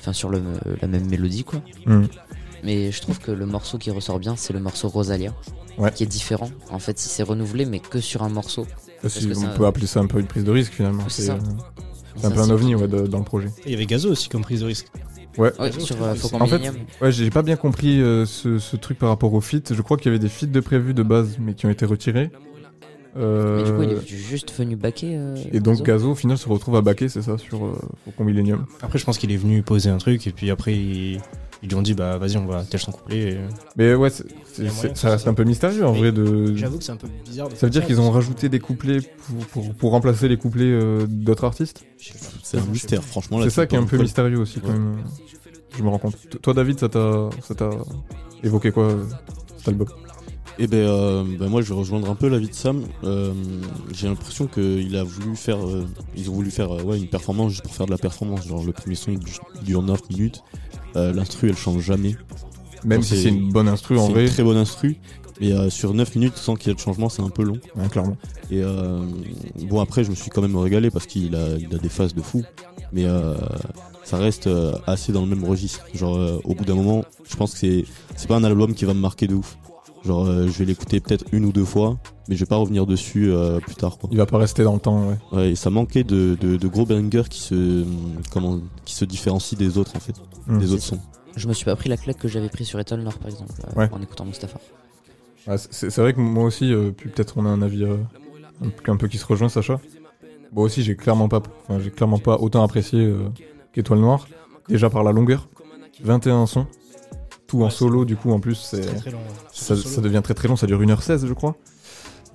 [0.00, 0.40] Enfin, sur le,
[0.80, 1.60] la même mélodie quoi.
[1.86, 2.06] Hmm.
[2.64, 5.32] Mais je trouve que le morceau qui ressort bien, c'est le morceau Rosalia.
[5.76, 5.92] Ouais.
[5.92, 6.50] Qui est différent.
[6.70, 8.66] En fait, si c'est renouvelé, mais que sur un morceau.
[9.06, 11.04] Si que on ça- peut appeler ça un peu une prise de risque finalement.
[11.08, 11.34] C'est euh,
[12.24, 13.48] un peu un ovni ouais, de- dans le projet.
[13.64, 14.86] Il y avait Gazo aussi comme prise de risque.
[15.36, 15.52] Ouais.
[15.60, 16.72] Ouais, sur euh, Faucon En fait.
[17.00, 19.72] Ouais, j'ai pas bien compris euh, ce, ce truc par rapport aux feats.
[19.72, 21.84] Je crois qu'il y avait des feats de prévus de base, mais qui ont été
[21.86, 22.30] retirés.
[23.16, 25.16] Euh, Mais du coup, il est juste venu baquer.
[25.16, 25.84] euh, Et donc Gazo.
[25.84, 28.66] Gazo, au final, se retrouve à baquer, c'est ça, sur euh, Faucon Millennium.
[28.82, 31.20] Après, je pense qu'il est venu poser un truc et puis après, ils,
[31.62, 33.32] ils lui ont dit bah vas-y, on va tel son couplet.
[33.32, 33.38] et-
[33.76, 36.12] Mais ouais, ça reste un peu mystérieux en Mais vrai.
[36.12, 36.54] de.
[36.56, 37.48] J'avoue que c'est un peu bizarre.
[37.48, 40.64] de Ça veut dire qu'ils ont rajouté des couplets pour, pour, pour remplacer les couplets
[40.64, 41.84] euh, d'autres artistes?
[42.42, 43.40] C'est un mystère, franchement.
[43.42, 44.96] C'est ça qui est un peu mystérieux aussi, quand même.
[45.76, 46.16] Je me rends compte.
[46.42, 47.70] Toi, David, ça t'a ça t'a
[48.42, 48.96] évoqué quoi,
[49.58, 49.88] cet album?
[50.60, 52.82] Et ben, euh, ben moi je vais rejoindre un peu l'avis de Sam.
[53.04, 53.32] Euh,
[53.92, 57.52] J'ai l'impression qu'il a voulu faire, euh, ils ont voulu faire euh, ouais, une performance
[57.52, 58.48] juste pour faire de la performance.
[58.48, 59.20] Genre le premier son il
[59.64, 60.42] dure 9 minutes,
[60.96, 62.16] Euh, l'instru elle change jamais.
[62.84, 64.22] Même si c'est une bonne instru en c'est vrai.
[64.26, 64.96] une très bonne instru.
[65.40, 67.58] Mais euh, sur 9 minutes sans qu'il y ait de changement c'est un peu long.
[67.76, 68.16] Ouais, clairement.
[68.50, 69.02] Et euh,
[69.68, 72.14] bon après je me suis quand même régalé parce qu'il a, il a des phases
[72.14, 72.42] de fou.
[72.92, 73.34] Mais euh,
[74.04, 74.48] ça reste
[74.86, 75.84] assez dans le même registre.
[75.94, 77.84] Genre au bout d'un moment je pense que c'est
[78.16, 79.58] c'est pas un album qui va me marquer de ouf.
[80.04, 81.98] Genre je vais l'écouter peut-être une ou deux fois,
[82.28, 84.08] mais je vais pas revenir dessus euh, plus tard quoi.
[84.12, 85.16] Il va pas rester dans le temps, ouais.
[85.32, 87.84] Ouais, et ça manquait de, de, de gros bangers qui se
[88.30, 90.14] comment qui se différencient des autres en fait,
[90.46, 90.58] Mm.
[90.60, 91.00] des autres sons.
[91.36, 93.52] Je me suis pas pris la claque que j'avais pris sur Étoile Nord, par exemple,
[93.66, 93.88] euh, Ouais.
[93.92, 94.58] en écoutant Mustapha.
[95.46, 97.96] Ouais, c'est vrai que moi aussi, euh, puis peut-être on a un avis euh,
[98.64, 99.78] un, peu- un peu qui se rejoint, Sacha.
[100.52, 103.28] Moi aussi, j'ai clairement pas, enfin, j'ai clairement pas autant apprécié euh,
[103.72, 104.26] qu'Étoile Noire.
[104.68, 105.48] Déjà par la longueur,
[106.02, 106.66] 21 sons,
[107.46, 109.18] tout en solo, du coup en plus, c'est Très très long.
[109.18, 109.24] ouais.
[109.52, 111.56] ça, ça devient très très long, ça dure 1h16 je crois.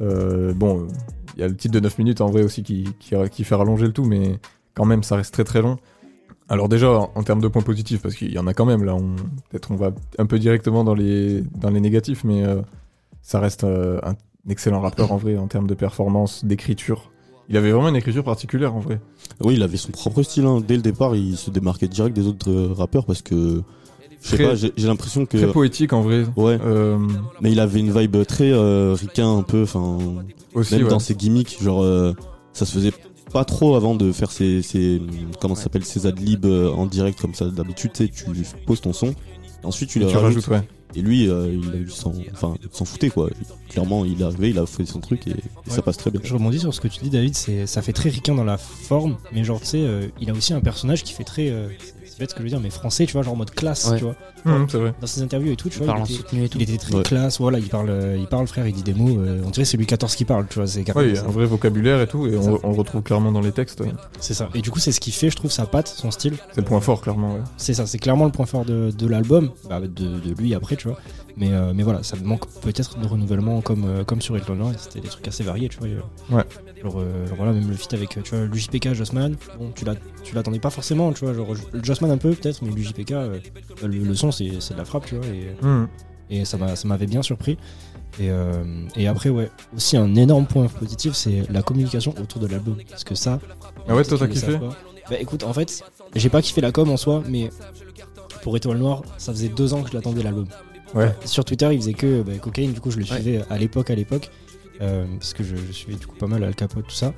[0.02, 0.88] Euh, bon,
[1.36, 3.86] il y a le titre de 9 minutes en vrai aussi qui, qui, fait rallonger
[3.86, 4.40] le tout, mais
[4.74, 5.78] quand même ça reste très très long.
[6.50, 8.96] Alors déjà en, termes de points positifs, parce qu'il y en a quand même là,
[9.50, 12.62] peut-être on va un peu directement dans les, dans les négatifs, mais euh,
[13.22, 14.16] ça reste euh, un
[14.50, 17.12] excellent rappeur en vrai en termes de performance, d'écriture.
[17.50, 19.02] Il avait vraiment une écriture particulière en vrai.
[19.42, 20.46] Oui, il avait son propre style.
[20.46, 20.62] hein.
[20.66, 23.62] Dès le départ, il se démarquait direct des autres rappeurs parce que
[24.24, 26.26] je sais Très- pas, j'ai l'impression que Très poétique en vrai.
[26.38, 26.98] ouais, Euh,
[27.42, 29.64] mais il avait une vibe très euh, ricain un peu.
[29.64, 30.00] Enfin,
[30.54, 30.90] aussi, même ouais.
[30.90, 32.14] dans ses gimmicks, genre euh,
[32.54, 32.94] ça se faisait
[33.32, 35.02] pas trop avant de faire ses, ses
[35.42, 37.46] comment ça s'appelle ses adlibs euh, en direct comme ça.
[37.46, 38.26] D'habitude, tu sais, tu
[38.66, 39.14] poses ton son
[39.64, 40.22] Ensuite, tu Tu les rajoutes.
[40.24, 40.62] rajoutes, ouais.
[40.96, 43.30] Et lui, euh, il, il s'en enfin, il s'en foutait quoi.
[43.70, 45.36] Clairement, il est arrivé, il a fait son truc et, et
[45.70, 46.22] ça passe très bien.
[46.24, 47.34] Je rebondis sur ce que tu dis, David.
[47.36, 50.34] C'est, ça fait très ricain dans la forme, mais genre, tu sais, euh, il a
[50.34, 51.50] aussi un personnage qui fait très.
[51.50, 51.68] euh,
[52.24, 53.98] bête ce que je veux dire, mais français, tu vois, genre en mode classe, Ouais.
[53.98, 54.16] tu vois.
[54.46, 54.94] Hum, c'est vrai.
[55.00, 55.88] Dans ses interviews et tout, tu Il vois.
[55.94, 56.58] parle en il était- soutenu et tout.
[56.60, 57.04] Il était très Ouais.
[57.04, 59.20] classe, voilà, il parle, euh, il parle, frère, il dit des mots.
[59.20, 60.68] euh, on dirait c'est Louis XIV qui parle, tu vois.
[60.68, 61.28] C'est Ouais, carrément il y a ça.
[61.28, 63.80] un vrai vocabulaire et tout, et on, le retrouve clairement dans les textes.
[63.82, 63.92] ouais.
[64.20, 64.50] C'est ça.
[64.56, 66.36] Et du coup, c'est ce qui fait, je trouve, sa patte, son style.
[66.52, 67.36] C'est le point fort, clairement.
[67.36, 67.42] Ouais.
[67.58, 70.76] C'est ça, c'est clairement le point fort de, de l'album, bah, de, de lui après,
[70.76, 70.98] tu vois.
[71.36, 74.74] Mais, euh, mais voilà, ça manque peut-être de renouvellement comme, euh, comme sur Elton John,
[74.78, 75.88] c'était des trucs assez variés, tu vois.
[75.88, 76.44] euh, Ouais.
[76.84, 79.96] Genre, euh, genre voilà, même le feat avec, tu vois, l'UJPK, Jossman, bon, tu l'as-
[80.24, 81.48] tu l'attendais pas forcément, tu vois, genre,
[81.82, 83.12] Jossman un peu peut-être, mais l'UJPK,
[83.82, 85.88] le, le son, c'est c'est de la frappe, tu vois, et, Hum.
[86.30, 87.58] et ça m'a- ça m'avait bien surpris.
[88.20, 88.30] Et,
[88.96, 92.78] et après, ouais, aussi un énorme point positif, c'est la communication autour de l'album.
[92.88, 93.40] Parce que ça.
[93.88, 94.60] Ah ouais, toi, t'as kiffé
[95.10, 95.84] Bah écoute, en fait,
[96.16, 97.50] j'ai pas kiffé la com en soi, mais
[98.44, 100.46] pour Étoile Noire, ça faisait deux ans que je l'attendais l'album.
[100.96, 101.14] Ouais.
[101.26, 103.96] Sur Twitter, il faisait que bah, cocaïne, du coup, je le suivais à l'époque, à
[103.96, 104.30] l'époque,
[104.82, 107.14] euh, parce que je, je suivais du coup pas mal Al Capote, tout ça.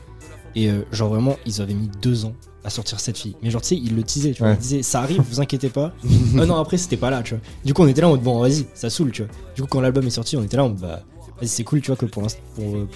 [0.56, 2.34] Et euh, genre vraiment, ils avaient mis deux ans
[2.64, 3.36] à sortir cette fille.
[3.44, 4.50] Mais genre, tu sais, ils le teasaient, tu vois.
[4.50, 4.56] Ouais.
[4.56, 5.94] Ils disaient, ça arrive, vous inquiétez pas.
[6.38, 7.44] un an après, c'était pas là, tu vois.
[7.66, 9.32] Du coup, on était là en mode, bon, vas-y, ça saoule, tu vois.
[9.56, 11.04] Du coup, quand l'album est sorti, on était là en mode, bah,
[11.40, 12.88] vas-y, c'est cool, tu vois, que pour, l'instant- pour, euh,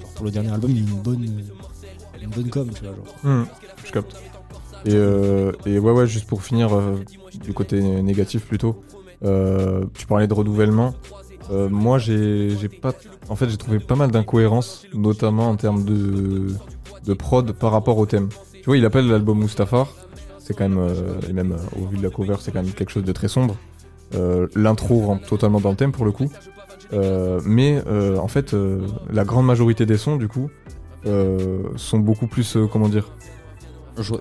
[0.00, 2.82] genre, pour le dernier album, il y a une bonne, euh, une bonne com, tu
[2.84, 2.94] vois.
[2.94, 3.14] Genre.
[3.24, 3.46] Hum,
[3.84, 4.16] Je capte.
[4.86, 6.96] Et, euh, et ouais, ouais, juste pour finir euh,
[7.42, 8.82] du côté négatif plutôt,
[9.24, 10.94] euh, tu parlais de renouvellement.
[11.50, 12.92] Euh, moi, j'ai pas.
[13.28, 16.48] En fait, j'ai trouvé pas mal d'incohérences, notamment en termes de,
[17.04, 18.28] de prod par rapport au thème.
[18.54, 19.88] Tu vois, il appelle l'album Mustafar.
[20.38, 22.90] C'est quand même, euh, et même au vu de la cover, c'est quand même quelque
[22.90, 23.56] chose de très sombre.
[24.54, 26.30] L'intro rentre totalement dans le thème pour le coup.
[26.92, 28.54] Mais en fait,
[29.12, 30.50] la grande majorité des sons, du coup,
[31.76, 33.08] sont beaucoup plus, comment dire,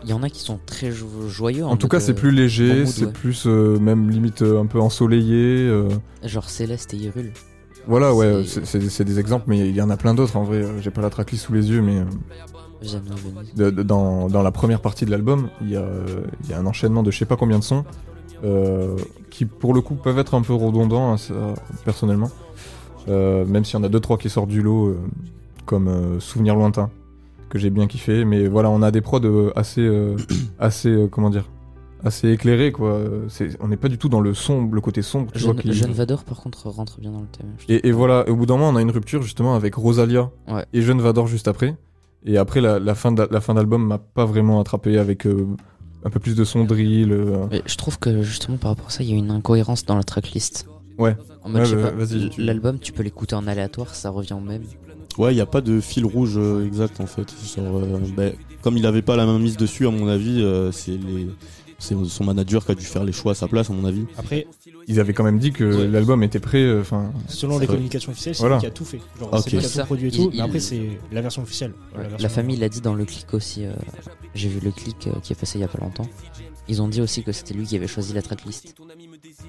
[0.03, 1.65] Il y en a qui sont très jo- joyeux.
[1.65, 3.11] en tout cas, c'est euh, plus léger, c'est ouais.
[3.11, 5.71] plus euh, même limite euh, un peu ensoleillé.
[6.23, 7.31] Genre Céleste et Hyrule.
[7.87, 10.63] Voilà, ouais, C'est- des exemples, mais il y en a plein d'autres en vrai.
[10.79, 12.01] J'ai pas la tracklist sous les yeux, mais
[13.55, 15.85] de- de- dans, dans la première partie de l'album, il y, a,
[16.43, 17.83] il y a un enchaînement de je sais pas combien de sons
[18.43, 18.95] euh,
[19.29, 21.33] qui, pour le coup, peuvent être un peu redondants, hein, ça,
[21.85, 22.29] personnellement.
[23.09, 24.97] Euh, même s'il y en a deux trois qui sortent du lot, euh,
[25.65, 26.89] comme Souvenir lointain,
[27.53, 28.25] que j'ai bien kiffé.
[28.25, 30.17] Mais voilà, on a des prods euh, assez, euh,
[30.59, 31.49] assez, euh, comment dire,
[32.03, 32.99] assez éclairés quoi.
[33.29, 35.31] C'est- On n'est pas du tout dans le sombre, le côté sombre.
[35.31, 37.47] Tu vois, Jeune, qui- Jeune Vador, par contre, rentre bien dans le thème.
[37.69, 40.65] et, et voilà, au bout d'un moment, on a une rupture justement avec Rosalia Ouais.
[40.73, 41.77] et Jeune Vador juste après.
[42.25, 45.45] Et après, la, la fin d'a- la fin d'album m'a pas vraiment attrapé avec euh,
[46.05, 47.11] un peu plus de son drill.
[47.11, 47.47] euh.
[47.65, 50.03] Je trouve que justement par rapport à ça, il y a une incohérence dans la
[50.03, 50.65] tracklist.
[50.97, 51.15] Ouais.
[51.43, 52.05] En mode, Ouais, bah,
[52.37, 54.61] l'album, tu peux l'écouter en aléatoire, ça revient au même.
[55.17, 57.33] Ouais, il n'y a pas de fil rouge euh, exact en fait.
[57.55, 60.71] Genre, euh, ben, comme il avait pas la main mise dessus, à mon avis, euh,
[60.71, 61.27] c'est les...
[61.79, 64.05] c'est son manager qui a dû faire les choix à sa place, à mon avis.
[64.17, 64.47] Après,
[64.87, 65.87] Ils avaient quand même dit que Ouais.
[65.87, 66.61] l'album était prêt.
[66.63, 68.55] euh, Enfin, selon les communications officielles, c'est Voilà.
[68.55, 68.99] lui qui a tout fait.
[69.19, 69.81] Genre, c'est lui qui a ça.
[69.81, 70.29] tout produit et Il- tout.
[70.33, 71.73] il- mais après, c'est la version officielle.
[71.95, 72.01] Ouais.
[72.01, 73.65] version- La famille l'a dit dans le clic aussi.
[73.65, 73.71] euh,
[74.35, 76.07] J'ai vu le clic euh, qui est passé il y a pas longtemps.
[76.67, 78.75] Ils ont dit aussi que c'était lui qui avait choisi la tracklist.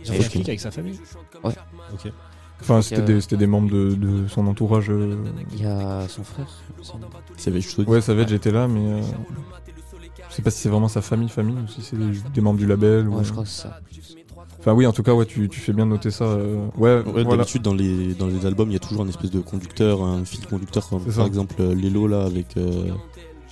[0.05, 0.99] Ils ont fait un je- clic avec sa famille.
[1.43, 1.53] Ouais.
[1.93, 2.13] Ok.
[2.65, 4.91] Enfin, c'était euh, des, c'était des membres de, de son entourage.
[4.91, 5.17] euh.
[5.53, 6.47] Il y a son frère.
[6.77, 7.63] il me semble.
[7.63, 7.87] Chose.
[7.87, 9.01] Ouais, Savage était là, mais euh,
[10.31, 12.59] je sais pas si c'est vraiment sa famille, famille, ou si c'est des, des membres
[12.59, 13.09] du label.
[13.09, 13.81] ou- Ouais, je crois que c'est ça.
[14.61, 16.25] Enfin, oui, en tout cas, ouais, tu, tu fais bien de noter ça.
[16.25, 17.37] euh, Ouais, Ouais, voilà.
[17.39, 20.25] d'habitude dans les dans les albums, il y a toujours un espèce de conducteur, un
[20.25, 21.17] fil conducteur, comme C'est ça.
[21.19, 22.57] par exemple euh, Lelo là avec.
[22.57, 22.89] euh,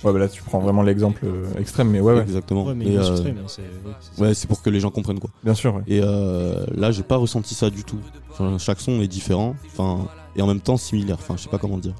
[0.03, 2.65] Ouais, bah là, tu prends vraiment l'exemple euh, extrême, mais ouais, ouais, Exactement.
[2.65, 4.89] Ouais, mais Et, il est euh, illustré, mais c'est- ouais, c'est pour que les gens
[4.91, 5.29] comprennent quoi.
[5.43, 5.75] bien sûr.
[5.75, 5.81] Ouais.
[5.87, 7.99] Et euh, là, j'ai pas ressenti ça du tout.
[8.31, 11.17] Enfin, chaque son est différent, enfin, et en même temps similaire.
[11.19, 11.93] Enfin, je sais pas comment dire.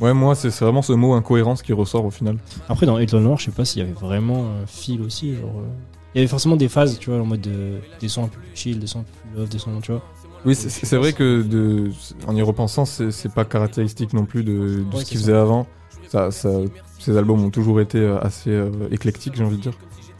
[0.00, 2.36] Ouais, moi, c'est c'est vraiment ce mot incohérence qui ressort au final.
[2.68, 5.34] Après, dans Étoile Noire, je sais pas s'il y avait vraiment un fil aussi.
[5.36, 5.68] Genre, euh,
[6.14, 7.78] Il y avait forcément des phases, tu vois, en mode de...
[8.00, 9.92] des sons un peu plus chill, des sons un peu plus love, des sons, tu
[9.92, 10.02] vois.
[10.44, 11.90] Oui, c'est- vrai que de,
[12.26, 15.66] en y repensant, c'est pas caractéristique non plus de, de Ouais, ce qu'il faisait avant.
[16.08, 16.50] Ça, ça,
[16.98, 19.72] ces albums ont toujours été euh, assez euh, éclectiques, j'ai envie de dire.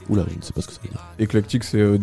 [0.08, 1.00] Oula, je ne sais pas ce que ça veut dire.
[1.18, 1.98] Éclectique, c'est euh,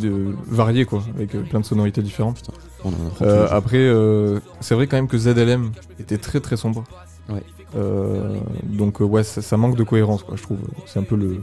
[0.47, 2.41] varié, quoi, avec euh, plein de sonorités différentes.
[2.83, 2.91] On en
[3.21, 3.53] Euh, jours.
[3.53, 6.83] après, euh, c'est vrai quand même que ZLM était très très sombre.
[7.29, 7.43] Ouais.
[7.75, 10.57] Euh, donc euh, ouais, ça, ça manque de cohérence, quoi, je trouve.
[10.85, 11.37] C'est un peu le,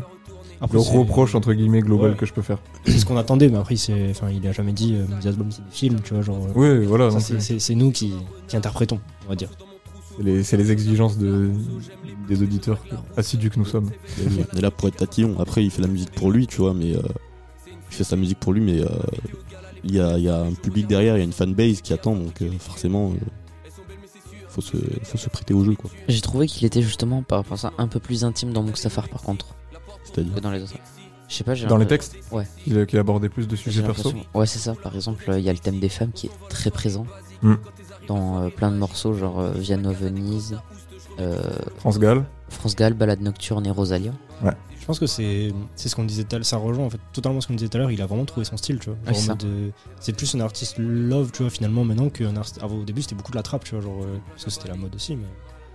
[0.60, 2.16] Après, le c'est- reproche entre guillemets global Ouais.
[2.16, 2.58] que je peux faire.
[2.84, 4.10] C'est ce qu'on attendait, mais après, c'est...
[4.10, 6.46] Enfin, il a jamais dit euh, mes albums, c'est des films, tu vois, genre...
[6.54, 7.10] Oui, voilà.
[7.20, 7.42] c'est, plus.
[7.42, 8.12] c'est- c'est nous qui...
[8.48, 9.48] qui interprétons, on va dire.
[10.42, 11.50] C'est les, exigences de,
[12.28, 12.78] des auditeurs
[13.16, 13.90] assidus que nous sommes.
[14.54, 15.38] On est là pour être tatillon.
[15.40, 17.00] Après, il fait la musique pour lui, tu vois, mais euh,
[17.66, 18.88] il fait sa musique pour lui, mais euh,
[19.84, 21.92] il y, a, il y a un public derrière, il y a une fanbase qui
[21.94, 23.70] attend, donc euh, forcément, euh,
[24.48, 25.90] faut, se, faut se prêter au jeu, quoi.
[26.08, 29.08] J'ai trouvé qu'il était justement par rapport à ça un peu plus intime dans Mustafar
[29.08, 29.54] par contre
[30.04, 30.34] C'est-à-dire.
[30.34, 30.74] que dans les autres.
[31.28, 32.44] Je sais pas, j'ai Dans les textes Ouais.
[32.64, 34.74] Qu'il qu'il abordait plus de sujets J'ai perso l'impression- Ouais, c'est ça.
[34.74, 37.06] Par exemple, il y a le thème des femmes qui est très présent
[37.42, 37.54] Hmm.
[38.10, 40.58] Dans euh, plein de morceaux, genre euh, Viano Venise,
[41.20, 41.38] euh,
[41.78, 44.12] France Gall France Gall, Balade Nocturne et Rosalia.
[44.80, 46.98] Je pense que c'est c'est ce qu'on disait tout à l'heure, ça rejoint en fait
[47.12, 48.98] totalement ce qu'on disait tout à l'heure, il a vraiment trouvé son style, tu vois.
[49.06, 52.60] Ouais, c'est plus un artiste love, tu vois, finalement, maintenant qu'un artiste.
[52.62, 54.68] avant, au début, c'était beaucoup de la trappe, tu vois, genre, euh, parce que c'était
[54.68, 55.26] la mode aussi, mais.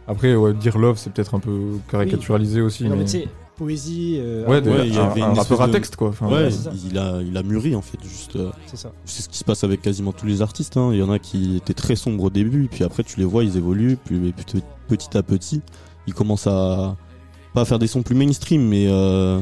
[0.07, 2.83] Après, ouais, dire love, c'est peut-être un peu caricaturalisé aussi.
[2.83, 2.97] Non, mais...
[2.97, 4.17] mais tu sais, poésie.
[4.19, 5.95] euh, Ouais, de- Ouais, il y un, avait un une rappeur espèce à de- texte,
[5.95, 6.09] quoi.
[6.09, 6.49] Enfin, Ouais,
[6.89, 7.97] il a, il a mûri en fait.
[8.03, 8.91] Juste, euh, c'est ça.
[9.05, 10.77] c'est ce qui se passe avec quasiment tous les artistes.
[10.77, 10.89] hein.
[10.93, 13.25] Il y en a qui étaient très sombres au début, et puis après tu les
[13.25, 15.61] vois, ils évoluent, puis, et puis te- petit à petit,
[16.07, 16.95] ils commencent à
[17.53, 19.39] pas à faire des sons plus mainstream, mais euh,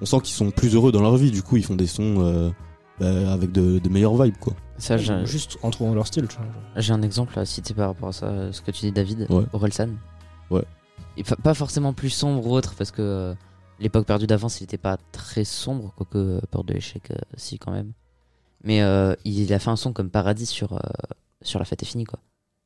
[0.00, 1.30] on sent qu'ils sont plus heureux dans leur vie.
[1.30, 2.50] Du coup, ils font des sons euh,
[2.98, 4.52] bah, avec de, de meilleures vibes, quoi.
[4.78, 6.46] Ça, j'ai Juste en trouvant leur style, tu vois.
[6.82, 9.26] j'ai un exemple à citer par rapport à ça, ce que tu dis, David.
[9.30, 9.44] Ouais.
[9.52, 9.90] Orelsan.
[10.50, 10.64] Ouais.
[11.16, 13.34] Et fa- pas forcément plus sombre ou autre, parce que euh,
[13.80, 17.58] l'époque perdue d'avance, il était pas très sombre, quoique euh, peur de l'échec, euh, si,
[17.58, 17.92] quand même.
[18.64, 20.78] Mais euh, il a fait un son comme Paradis sur, euh,
[21.42, 22.20] sur La fête est finie, quoi.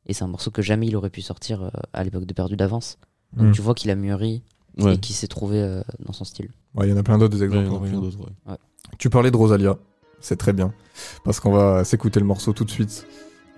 [0.07, 2.57] Et c'est un morceau que jamais il aurait pu sortir euh, à l'époque de perdu
[2.57, 2.99] d'avance.
[3.33, 3.53] Donc Mm.
[3.53, 4.43] tu vois qu'il a mûri
[4.79, 4.95] Ouais.
[4.95, 6.51] et qu'il s'est trouvé euh, dans son style.
[6.75, 7.89] Ouais, il y en a plein d'autres des Ouais, exemples.
[7.89, 8.57] plein d'autres, ouais.
[8.99, 9.79] Tu parlais de Rosalia,
[10.21, 10.75] c'est très bien.
[11.25, 13.07] Parce qu'on va s'écouter le morceau tout de suite.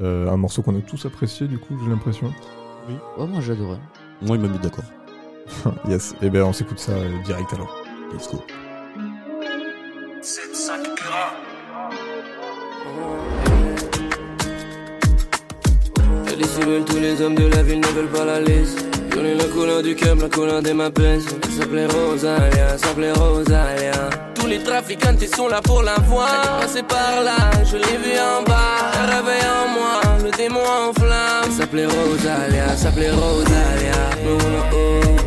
[0.00, 2.32] Euh, un morceau qu'on a tous apprécié, du coup, j'ai l'impression.
[3.18, 3.80] Oh, moi j'adorais.
[4.22, 4.84] Moi, il m'a mis d'accord.
[5.88, 7.84] yes, et ben on s'écoute ça euh, direct alors.
[8.12, 8.42] Let's go.
[16.26, 18.78] Elle est si belle, tous les hommes de la ville ne veulent pas la laisser.
[19.12, 21.24] Connais la couleur du cœur, la couleur de ma pince.
[21.42, 24.10] Elle s'appelait Rosalia, elle s'appelait Rosalia.
[24.34, 26.28] Tous les trafiquants, ils sont là pour la voir.
[26.30, 28.92] Elle est passée par là, je l'ai vue en bas.
[28.94, 31.44] Elle réveille en moi, le démon en flamme.
[31.46, 34.10] Elle s'appelait Rosalia, elle s'appelait Rosalia.
[34.24, 34.38] Oh,
[34.74, 35.17] oh.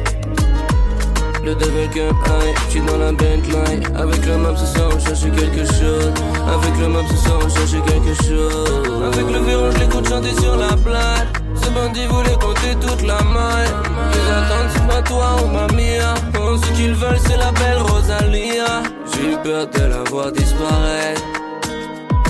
[1.43, 3.82] Le devil cup high, je suis dans la Bentley.
[3.95, 6.13] Avec le map ce soir on cherche quelque chose.
[6.47, 9.04] Avec le map ce soir on cherche quelque chose.
[9.12, 11.27] Avec le verrou je l'écoute chanter sur la plage.
[11.56, 13.73] Ce bandit voulait compter toute la maille.
[14.13, 17.82] Ils attendent c'est pas toi ou ma mia Oh ce qu'ils veulent c'est la belle
[17.88, 18.84] Rosalia.
[19.12, 21.23] J'ai eu peur de la voir disparaître.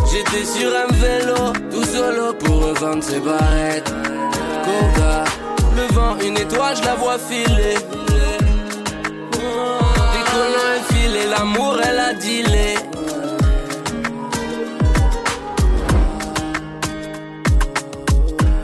[0.10, 3.94] J'étais sur un vélo, tout solo pour revendre ses barrettes.
[4.64, 5.26] Coca,
[5.76, 7.76] le vent, une étoile, je la vois filer
[11.14, 12.76] L'amour elle a dealé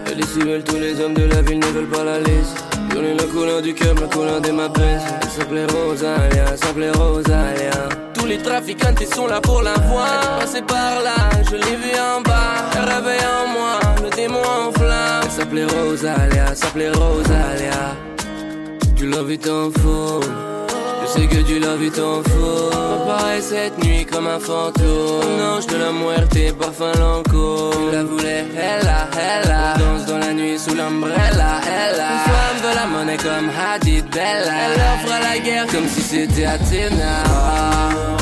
[0.05, 2.55] Elle est si belle, tous les hommes de la ville ne veulent pas la laisser.
[2.93, 7.89] Donner la couleur du cœur, la couleur de ma pince Elle s'appelait Rosalia, s'appelait Rosalia.
[8.13, 10.39] Tous les trafiquants ils sont là pour la voir.
[10.41, 12.69] Elle est par là, je l'ai vue en bas.
[12.77, 15.23] Elle réveille en moi, le démon en flamme.
[15.23, 17.95] Elle s'appelait Rosalia, elle s'appelait Rosalia.
[18.95, 20.21] Du love est en faux
[21.17, 25.39] sais que du love est en faux Apparaît cette nuit comme un fantôme.
[25.39, 29.79] Un ange de la muerte, parfum Lancôme Tu la voulais, elle a, elle a On
[29.79, 34.05] danse dans la nuit sous l'umbrella, elle a Une femme de la monnaie comme Hadid
[34.09, 34.53] Bella.
[34.65, 38.16] Elle offre à la guerre comme si c'était Athéna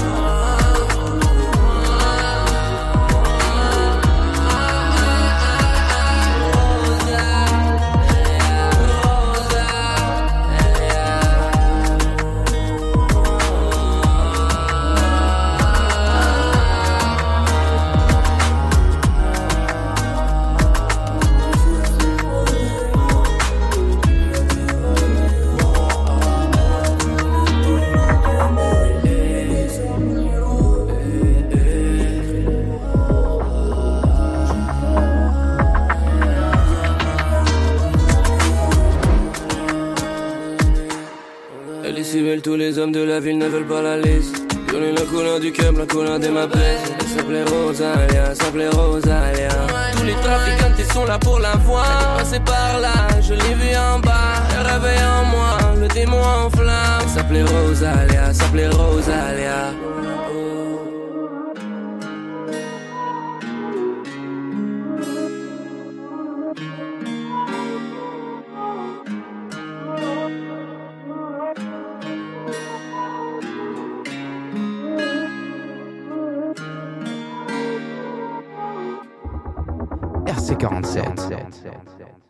[46.19, 46.43] de ma.
[46.43, 49.49] Elle s'appelait Rosalia, s'appelait Rosalia.
[49.95, 52.17] Tous les trafiquants, ils sont là pour la voir.
[52.19, 54.43] Elle par là, je l'ai vue en bas.
[54.57, 57.01] Elle réveille en moi, le démon en flamme.
[57.01, 59.73] Elle s'appelait Rosalia, s'appelait Rosalia.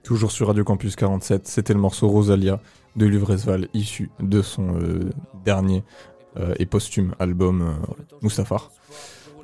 [0.06, 2.60] Toujours sur Radio Campus 47, c'était le morceau Rosalia
[2.96, 5.10] de Luvresval, issu de son euh,
[5.44, 5.84] dernier
[6.38, 8.70] euh, et posthume album euh, Mustafar.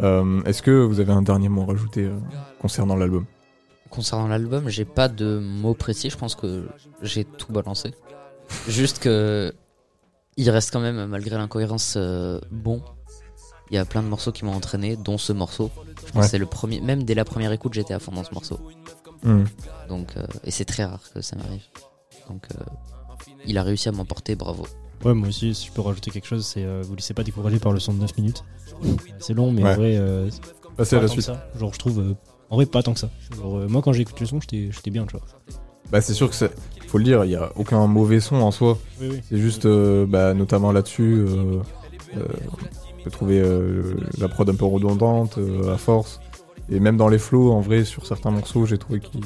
[0.01, 2.09] Euh, Est-ce que vous avez un dernier mot à rajouter
[2.59, 3.25] concernant l'album?
[3.89, 6.67] Concernant l'album, j'ai pas de mots précis, je pense que
[7.01, 7.91] j'ai tout balancé.
[8.67, 9.51] Juste que
[10.37, 11.97] il reste quand même, malgré l'incohérence,
[12.51, 12.81] bon.
[13.69, 15.71] Il y a plein de morceaux qui m'ont entraîné, dont ce morceau.
[16.05, 16.21] Je pense Ouais.
[16.23, 16.81] que c'est le premier.
[16.81, 18.59] Même dès la première écoute, j'étais à fond dans ce morceau.
[19.23, 19.43] Hmm.
[19.89, 21.61] Donc, euh, et c'est très rare que ça m'arrive.
[22.29, 22.63] Donc, euh,
[23.45, 24.65] il a réussi à m'emporter, bravo.
[25.03, 27.59] Ouais, moi aussi, si je peux rajouter quelque chose, c'est euh, vous laissez pas décourager
[27.59, 28.43] par le son de 9 minutes.
[29.19, 29.71] C'est long, mais Ouais.
[29.71, 30.29] en vrai, euh,
[30.77, 31.35] Passer à pas la tant que suite.
[31.35, 31.49] ça.
[31.59, 32.13] Genre, je trouve, euh,
[32.49, 33.09] en vrai, pas tant que ça.
[33.35, 35.25] Genre, euh, moi, quand j'ai écouté le son, j'étais j'étais bien, tu vois.
[35.91, 36.51] Bah, c'est sûr que c'est.
[36.87, 38.77] Faut le dire, il y a aucun mauvais son en soi.
[38.99, 39.21] Oui, oui.
[39.29, 41.61] C'est juste, euh, bah, notamment là-dessus, euh,
[42.17, 42.25] euh,
[42.99, 46.19] on peut trouver euh, la prod un peu redondante euh, à force.
[46.69, 49.21] Et même dans les flows, en vrai, sur certains morceaux, j'ai trouvé qu'ils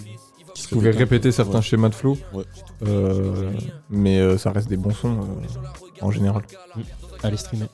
[0.53, 1.61] Qui se pouvaient répéter certains Ouais.
[1.61, 2.17] schémas de flow.
[2.33, 2.43] Ouais.
[2.88, 3.51] Euh,
[3.89, 6.43] mais euh, ça reste des bons sons euh, en général.
[7.23, 7.65] Allez, streamer.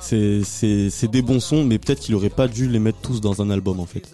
[0.00, 3.50] C'est- des bons sons, mais peut-être qu'il aurait pas dû les mettre tous dans un
[3.50, 4.10] album en fait.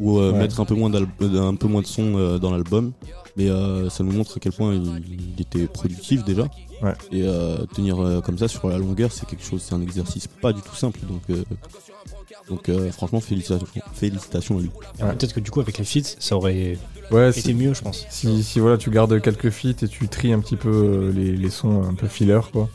[0.00, 0.38] Ou euh, Ouais.
[0.38, 2.92] mettre un peu moins, d'al- un peu moins de sons euh, dans l'album.
[3.36, 5.02] Mais euh, ça nous montre à quel point il,
[5.36, 6.42] il était productif déjà.
[6.82, 6.92] Ouais.
[7.10, 10.26] Et euh, tenir euh, comme ça sur la longueur, c'est quelque chose, c'est un exercice
[10.28, 11.00] pas du tout simple.
[11.08, 11.42] Donc, euh,
[12.48, 14.70] donc euh, franchement, félicitations, félicitations à lui.
[14.98, 16.76] Peut-être que du coup, avec les feats, ça aurait
[17.10, 18.06] Ouais, été si, mieux, je pense.
[18.10, 21.32] si, si, voilà, tu gardes quelques feats et tu tries un petit peu euh, les,
[21.36, 22.68] les sons un peu filler, quoi.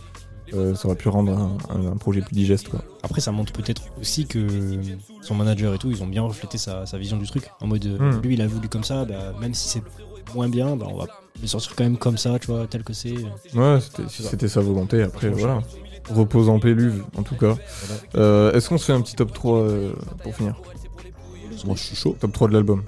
[0.53, 2.83] euh, ça aurait pu rendre un, un- un projet plus digeste, quoi.
[3.03, 4.47] Après, ça montre peut-être aussi que
[5.21, 7.43] son manager et tout, ils ont bien reflété sa, sa vision du truc.
[7.61, 8.19] En mode, Hmm.
[8.23, 9.83] lui, il a voulu comme ça, bah, même si c'est
[10.35, 11.07] moins bien, bah, on va
[11.41, 13.15] le sortir quand même comme ça, tu vois, tel que c'est.
[13.55, 15.61] Ouais, c'était- si c'était sa volonté, après, voilà.
[16.09, 17.55] Repose en péluve, en tout cas.
[18.15, 19.93] Euh, Est-ce qu'on se fait un petit top 3 euh,
[20.23, 20.55] pour finir
[21.65, 22.15] Moi, je suis chaud.
[22.19, 22.83] Top 3 de l'album.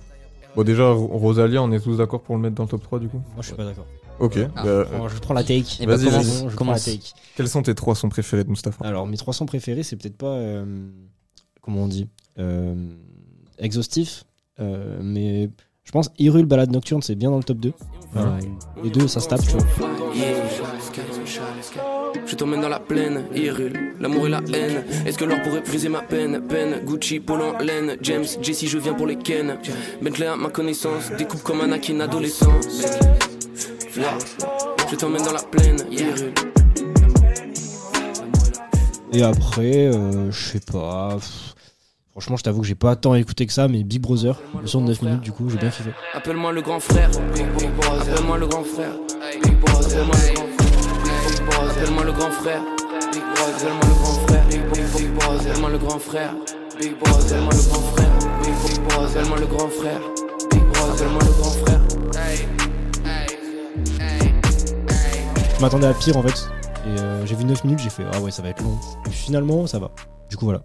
[0.56, 3.00] Bon, déjà, Ro- Rosalia, on est tous d'accord pour le mettre dans le top 3
[3.00, 3.86] du coup Moi, je suis pas d'accord.
[4.20, 4.38] Ok.
[4.56, 5.66] Ah, bah, euh, je prends la take.
[5.80, 6.38] Eh ben, Vas-y, commence, vas-y.
[6.42, 6.88] Je prends commence.
[6.88, 7.10] la take.
[7.38, 10.28] quels sont tes trois sons préférés de Mustapha Alors, mes 300 préférés, c'est peut-être pas.
[10.28, 10.66] euh,
[11.62, 12.08] comment on dit
[12.40, 12.76] euh,
[13.60, 14.26] Exhaustif.
[14.60, 15.50] euh, mais
[15.84, 17.74] je pense Hyrule Balade Nocturne, c'est bien dans le top 2.
[18.18, 18.40] Euh,
[18.84, 19.66] les deux, ça se tape, tu vois.
[22.26, 24.84] Je t'emmène dans la plaine, Hyrule, l'amour et la haine.
[25.06, 26.42] Est-ce que l'or pourrait briser ma peine?
[26.48, 29.58] Peine, Gucci, en laine, James, Jesse, je viens pour les Ken.
[30.02, 32.84] Bentley à ma connaissance, découpe comme Anakin adolescence.
[33.98, 34.04] Wow.
[34.90, 36.34] Je t'emmène dans la plaine, Hyrule.
[39.14, 41.16] Et après, euh, je sais pas.
[41.16, 41.54] pff,
[42.12, 44.82] Franchement, je t'avoue que j'ai pas tant écouté que ça, mais Big Brother, le son
[44.82, 45.92] de 9 minutes, du coup, j'ai bien kiffé.
[46.14, 47.10] Appelle-moi le grand frère.
[47.10, 48.92] Appelle-moi le grand frère.
[51.50, 52.62] Appelle-moi le grand frère.
[52.62, 54.44] Appelle-moi le grand frère.
[55.42, 56.36] Appelle-moi le grand frère.
[56.76, 57.60] Appelle-moi le grand frère.
[57.60, 58.12] Appelle-moi le grand frère.
[59.02, 60.02] Appelle-moi le grand frère.
[60.94, 61.82] Appelle-moi le grand frère.
[65.56, 66.50] Je m'attendais à pire en fait.
[66.86, 68.78] Et euh, j'ai vu 9 minutes, j'ai fait ah ouais, ça va être long.
[69.08, 69.92] Et finalement, ça va.
[70.30, 70.64] Du coup, voilà.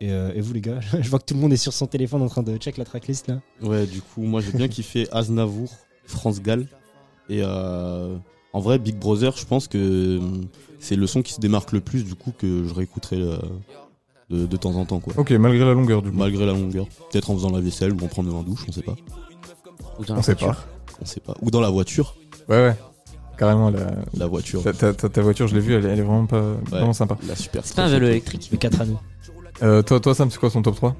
[0.00, 1.86] Et, euh, et vous, les gars, je vois que tout le monde est sur son
[1.86, 3.40] téléphone en train de check la tracklist là.
[3.62, 5.70] Ouais, du coup, moi j'ai bien kiffé Aznavour,
[6.04, 6.66] France Gall.
[7.28, 8.16] Et euh,
[8.56, 10.46] en vrai, Big Brother, je pense que hum,
[10.80, 13.36] c'est le son qui se démarque le plus, du coup, que je réécouterai euh,
[14.30, 15.12] de, de temps en temps, quoi.
[15.16, 16.16] Ok, malgré la longueur du coup.
[16.16, 16.86] Malgré la longueur.
[17.10, 18.96] Peut-être en faisant la vaisselle ou en prenant un douche, on sait pas.
[19.98, 20.48] Ou dans On la sait voiture.
[20.56, 20.64] pas.
[21.02, 21.34] On sait pas.
[21.42, 22.16] Ou dans la voiture.
[22.48, 22.76] Ouais, ouais.
[23.38, 23.80] Carrément, la,
[24.14, 24.62] La voiture.
[24.62, 26.40] ta, ta- ta- ta voiture, je l'ai vue, elle, est- elle est vraiment, pas,
[26.70, 27.18] vraiment sympa.
[27.28, 28.98] La super C'est pas un vélo électrique Le 4 à nous.
[29.62, 30.96] Euh, toi, toi, Sam, c'est quoi son top 3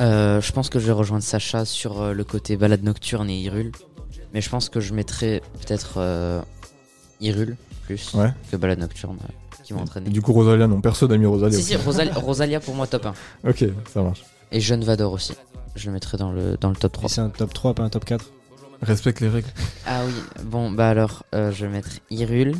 [0.00, 3.38] Euh, je pense que je vais rejoindre Sacha sur euh, le côté balade nocturne et
[3.40, 3.72] Hyrule.
[4.32, 6.40] Mais je pense que je mettrais peut-être euh,
[7.20, 7.56] Hyrule
[7.86, 8.32] plus Ouais.
[8.50, 10.10] que balade nocturne euh, qui m'a entraîné.
[10.10, 11.56] Du coup, Rosalia, non, personne n'a mis Rosalia.
[11.56, 13.14] Si, si, Rosal- Rosalia pour moi top 1.
[13.50, 14.24] Ok, ça marche.
[14.52, 15.34] Et Jeune Vador aussi.
[15.74, 17.04] Je le mettrais dans le, dans le top 3.
[17.04, 18.24] Et c'est un top 3, pas un top 4.
[18.82, 19.48] Respecte les règles.
[19.86, 20.12] Ah oui,
[20.44, 22.54] bon bah alors euh, je vais mettre Hyrule,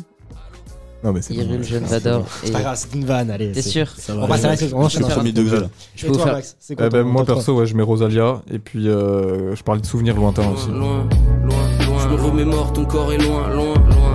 [1.03, 2.25] Non, mais c'est Hyrule, bon, Jeune c'est Vador.
[2.43, 3.51] C'est pas grave, c'est une vanne, allez.
[3.51, 5.01] T'es c'est- sûr Ça On va s'arrêter, on enchaîne.
[5.03, 5.69] Je suis premier degré là.
[5.95, 6.35] Je Et peux vous toi, faire...
[6.35, 8.41] Max, c'est quoi Eh ben, moi, perso, ouais, je mets Rosalia.
[8.49, 10.69] Et puis, euh, je parlais de souvenirs lointains aussi.
[10.69, 11.07] Loin,
[11.43, 11.99] loin, loin.
[11.99, 14.06] Je me remémore, ton corps est loin, loin, loin.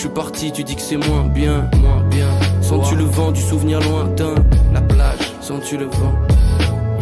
[0.00, 2.30] Je suis parti, tu dis que c'est moins bien, moins bien.
[2.62, 4.34] Sens-tu le vent du souvenir lointain?
[4.72, 6.14] La plage, sens-tu le vent?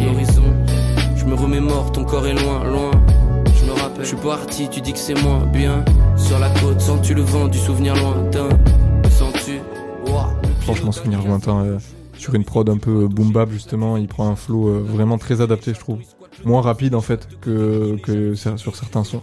[0.01, 0.42] L'horizon.
[1.14, 2.90] Je me remémore, ton corps est loin, loin.
[3.55, 4.03] Je me rappelle.
[4.03, 5.84] Je suis parti, tu dis que c'est moins bien.
[6.16, 8.49] Sur la côte, sens-tu le vent du souvenir lointain?
[9.16, 9.61] Sens-tu?
[10.05, 11.61] Pied Franchement, souvenir lointain.
[11.61, 11.78] euh,
[12.14, 15.40] sur une prod un peu boom bap, justement, il prend un flow euh, vraiment très
[15.40, 15.99] adapté, je trouve.
[16.44, 19.22] Moins rapide, en fait, que, que sur certains sons.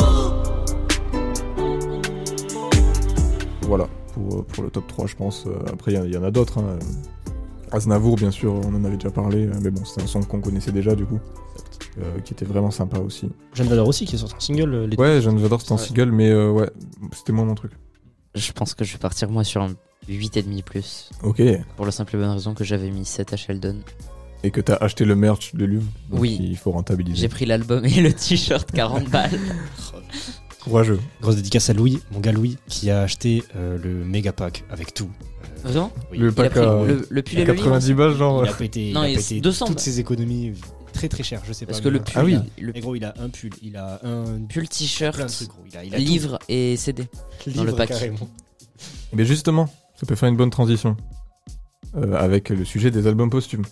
[3.63, 5.45] Voilà, pour, euh, pour le top 3, je pense.
[5.47, 6.59] Euh, Après, il y, en a d'autres.
[6.59, 6.77] hein.
[7.71, 10.41] Aznavour, bien sûr, on en avait déjà parlé, euh, mais bon, c'est un son qu'on
[10.41, 11.19] connaissait déjà du coup,
[11.99, 13.29] euh, qui était vraiment sympa aussi.
[13.53, 14.73] Jeanne Vador aussi qui est sorti en single.
[14.73, 15.01] euh, l'été.
[15.01, 15.81] Ouais, Jeanne Vador, c'était en Ouais.
[15.83, 16.69] single, mais euh, ouais,
[17.13, 17.71] c'était moins mon truc.
[18.35, 19.69] Je pense que je vais partir moi sur un
[20.09, 21.11] 8,5 plus.
[21.23, 21.41] Ok.
[21.77, 23.77] Pour la simple et bonne raison que j'avais mis 7 à Sheldon.
[24.43, 26.37] Et que t'as acheté le merch de Luv, donc Oui.
[26.41, 27.15] il faut rentabiliser.
[27.21, 29.29] J'ai pris l'album et le t-shirt 40 balles.
[30.63, 30.99] Courageux.
[31.21, 34.93] Grosse dédicace à Louis, mon gars Louis, qui a acheté euh, le méga pack avec
[34.93, 35.09] tout.
[35.65, 36.17] Euh, Vraiment oui.
[36.19, 38.45] Le pack pris à, le, le pull à et le livre 90 balles, genre.
[38.45, 40.53] Il a pété, Non, il a pété 200 toutes ses économies
[40.93, 41.85] très très cher, je sais Parce pas.
[41.85, 42.31] que mais le pull, Ah oui.
[42.57, 45.19] il a- le Mais gros, il a un pull, il a un pull t-shirt,
[45.97, 47.05] livre et CD.
[47.43, 47.51] tout.
[47.51, 47.89] dans le pack.
[47.89, 48.29] carrément.
[49.13, 49.67] Mais justement,
[49.99, 50.95] ça peut faire une bonne transition
[51.95, 53.65] euh, avec le sujet des albums posthumes.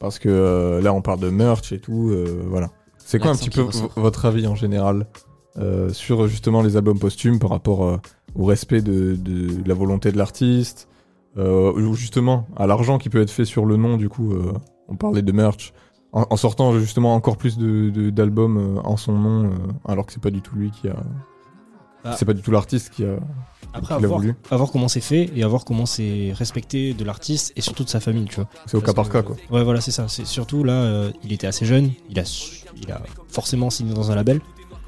[0.00, 2.70] Parce que euh, là, on parle de merch et tout, euh, voilà.
[2.98, 3.66] C'est quoi un petit peu
[3.96, 5.06] votre avis en général?
[5.58, 7.96] Euh, sur justement les albums posthumes par rapport euh,
[8.34, 10.88] au respect de, de la volonté de l'artiste
[11.36, 14.34] euh, ou justement à l'argent qui peut être fait sur le nom du coup
[14.88, 15.72] on parlait de merch
[16.12, 19.50] en, en sortant justement encore plus de- de- d'albums euh, en son nom
[19.84, 20.96] alors que c'est pas du tout lui qui a
[22.04, 22.14] Ah.
[22.18, 23.16] c'est pas du tout l'artiste qui a,
[23.72, 25.86] Après, qui l'a à voir, voulu à voir comment c'est fait et à voir comment
[25.86, 28.48] c'est respecté de l'artiste et surtout de sa famille, tu vois.
[28.66, 30.06] c'est au cas par cas quoi Ouais, voilà, c'est ça.
[30.08, 32.24] C'est surtout là, euh, il était assez jeune, il a,
[32.82, 34.40] il a forcément signé dans un label.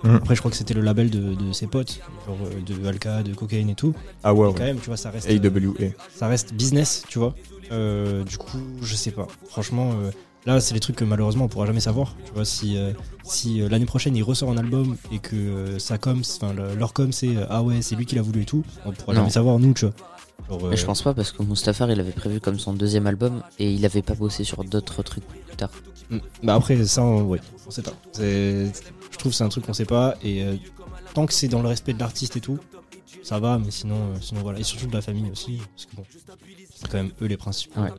[0.05, 0.17] Mhm.
[0.17, 3.23] Après, je crois que c'était le label de, de ses potes, genre euh, de Alka,
[3.23, 3.95] de cocaïne et tout.
[4.23, 4.67] ah ouais, Et quand ouais.
[4.67, 7.35] même, tu vois, ça reste, euh, AWA ça reste business, tu vois.
[7.73, 9.27] Euh, du coup, je sais pas.
[9.49, 10.11] Franchement, euh,
[10.45, 12.15] là, c'est les trucs que malheureusement on pourra jamais savoir.
[12.27, 12.93] Tu vois, si, euh,
[13.25, 16.75] si euh, l'année prochaine il ressort un album et que euh, sa com, enfin le-
[16.77, 19.15] leur com, c'est euh, ah ouais, c'est lui qui l'a voulu et tout, on pourra
[19.15, 19.21] Non.
[19.21, 19.95] jamais savoir nous, tu vois.
[20.49, 23.07] Genre, Mais je euh, pense pas parce que Mustafar il avait prévu comme son deuxième
[23.09, 25.71] album et il avait pas bossé sur d'autres trucs plus tard.
[26.11, 26.19] Mm.
[26.45, 27.95] Bah après ça, on, ouais, on sait pas.
[28.13, 28.71] C'est-
[29.11, 30.57] Je trouve que c'est un truc qu'on sait pas et euh,
[31.15, 32.59] tant que c'est dans le respect de l'artiste et tout,
[33.23, 33.59] ça va.
[33.59, 34.59] Mais sinon, euh, sinon voilà.
[34.59, 36.05] Et surtout de la famille aussi, parce que bon,
[36.75, 37.81] c'est quand même eux les principaux.
[37.81, 37.93] Ouais.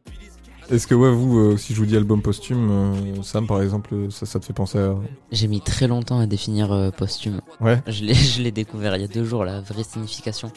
[0.70, 4.12] Est-ce que ouais, vous, euh, si je vous dis album posthume, euh, Sam par exemple,
[4.12, 4.96] ça, ça te fait penser à...
[5.32, 7.40] J'ai mis très longtemps à définir euh, posthume.
[7.62, 7.82] Ouais.
[7.88, 10.52] Je l'ai, je l'ai découvert il y a deux jours, la vraie signification.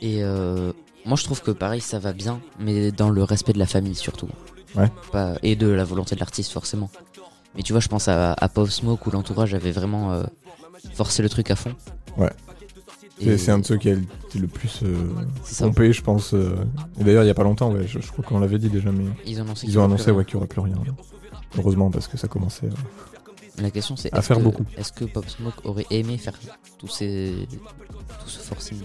[0.00, 0.72] Et euh,
[1.04, 3.96] moi je trouve que pareil ça va bien, mais dans le respect de la famille
[3.96, 4.28] surtout.
[4.76, 4.88] Ouais.
[5.10, 6.88] Pas, et de la volonté de l'artiste forcément.
[7.56, 10.24] Mais tu vois, je pense à, à Pop Smoke où l'entourage avait vraiment euh,
[10.94, 11.74] forcé le truc à fond.
[12.16, 12.30] Ouais.
[13.18, 14.94] C'est un de ceux qui a été le plus euh,
[15.58, 16.34] pompé, je pense.
[16.34, 16.54] euh.
[17.00, 18.92] Et d'ailleurs, il y a pas longtemps, ouais, je, je crois qu'on l'avait dit déjà,
[18.92, 20.18] mais Ils ont annoncé annoncé plus rien.
[20.18, 20.76] ouais, qu'il y aurait plus rien.
[21.56, 22.68] Heureusement, parce que ça commençait.
[23.58, 24.64] La question c'est À faire que, beaucoup.
[24.76, 26.34] est-ce que Pop Smoke aurait aimé faire
[26.76, 27.48] tous ces
[28.22, 28.82] tout ce forcing?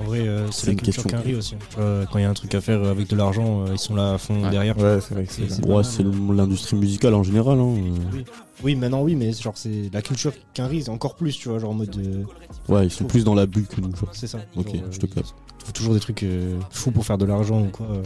[0.00, 1.22] En vrai, euh, C'est la une culture question.
[1.32, 1.54] qu'un aussi.
[1.76, 4.14] Quand il y a un truc à faire avec de l'argent, euh, ils sont là
[4.14, 4.50] à fond Ouais.
[4.50, 4.76] derrière.
[4.78, 5.50] Ouais, c'est vrai que c'est.
[5.50, 7.58] C'est- Ouais, c'est le- l'industrie musicale en général.
[7.58, 7.74] Hein.
[8.12, 8.24] Oui.
[8.64, 11.70] Oui, maintenant oui, mais genre c'est la culture qu'un c'est encore plus, tu vois, genre
[11.70, 12.24] en mode de...
[12.68, 13.92] Ouais, ils sont plus dans la bulle que nous.
[14.12, 14.38] C'est ça.
[14.56, 15.34] Ok, Genre, je te capte.
[15.58, 17.86] trouvent toujours des trucs euh, fous pour faire de l'argent ou quoi.
[17.86, 18.02] euh,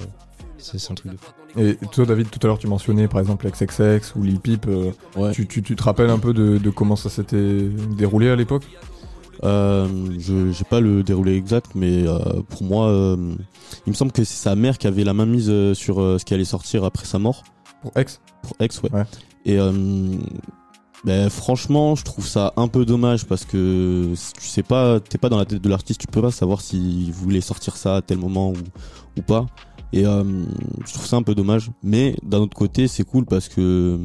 [0.58, 1.32] c'est c'est un truc de fou.
[1.58, 4.66] Et toi, David, tout à l'heure, tu mentionnais par exemple XXX ou Lil Peep.
[4.68, 5.32] euh, Ouais.
[5.32, 8.64] tu, tu, tu te rappelles un peu de, de comment ça s'était déroulé à l'époque?
[9.44, 12.18] Euh, je j'ai pas le déroulé exact, mais euh,
[12.48, 13.34] pour moi, euh,
[13.86, 16.18] il me semble que c'est sa mère qui avait la main mise euh, sur euh,
[16.18, 17.42] ce qui allait sortir après sa mort.
[17.82, 18.92] Pour X Pour Ex, ouais.
[18.92, 19.04] Ouais.
[19.44, 19.72] Et euh,
[21.04, 25.18] ben, franchement, je trouve ça un peu dommage parce que si tu sais pas, t'es
[25.18, 28.02] pas dans la tête de l'artiste, tu peux pas savoir s'il voulait sortir ça à
[28.02, 28.56] tel moment ou,
[29.18, 29.46] ou pas.
[29.92, 30.22] Et euh,
[30.86, 31.70] je trouve ça un peu dommage.
[31.82, 33.98] Mais d'un autre côté, c'est cool parce que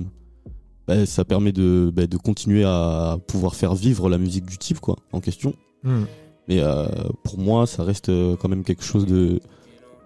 [0.87, 4.79] ben, ça permet de, ben, de continuer à pouvoir faire vivre la musique du type
[4.79, 5.53] quoi, en question.
[5.83, 6.03] Hmm.
[6.47, 6.87] Mais euh,
[7.23, 9.39] pour moi, ça reste euh, quand même quelque chose de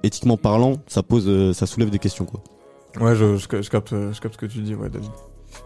[0.03, 2.41] éthiquement parlant, ça pose, euh, ça soulève des questions quoi.
[2.99, 5.11] Ouais, je, je, je capte, je capte ce que tu dis, ouais, David.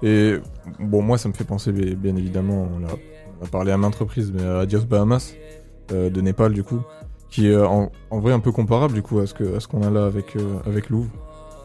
[0.03, 0.35] Et
[0.79, 2.91] bon, moi, ça me fait penser, bien évidemment, on a,
[3.39, 5.33] on a parlé à maintes reprises, mais à Adios Bahamas,
[5.91, 6.81] euh, de Népal, du coup,
[7.29, 10.05] qui est en, en vrai un peu comparable, du coup, à ce qu'on a là
[10.05, 11.09] avec, euh, avec Louvre.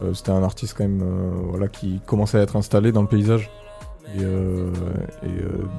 [0.03, 3.07] Euh, C'était un artiste, quand même, euh, voilà, qui commençait à être installé dans le
[3.07, 3.49] paysage,
[4.15, 4.71] et, euh,
[5.23, 5.29] et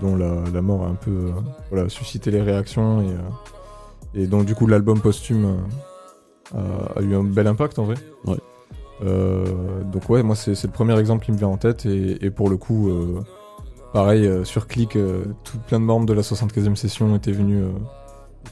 [0.01, 1.33] dont la, la mort a un peu
[1.71, 5.57] voilà, suscité les réactions, et, et donc, du coup, l'album posthume
[6.55, 7.97] a, a eu un bel impact, en vrai.
[8.27, 8.37] Ouais.
[9.05, 12.31] Euh, donc ouais, moi c'est le premier exemple qui me vient en tête et, et
[12.31, 13.21] pour le coup, euh,
[13.93, 17.65] pareil euh, sur Click, tout plein de membres de la 75e session étaient venus,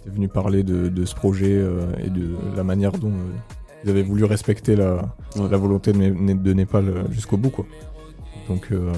[0.00, 1.64] étaient venus parler de, de ce projet
[2.04, 3.12] et de la manière dont
[3.84, 5.48] ils avaient voulu respecter la, Ouais.
[5.50, 7.66] la volonté de, Né- de Népal euh, jusqu'au bout quoi.
[8.48, 8.92] Donc euh,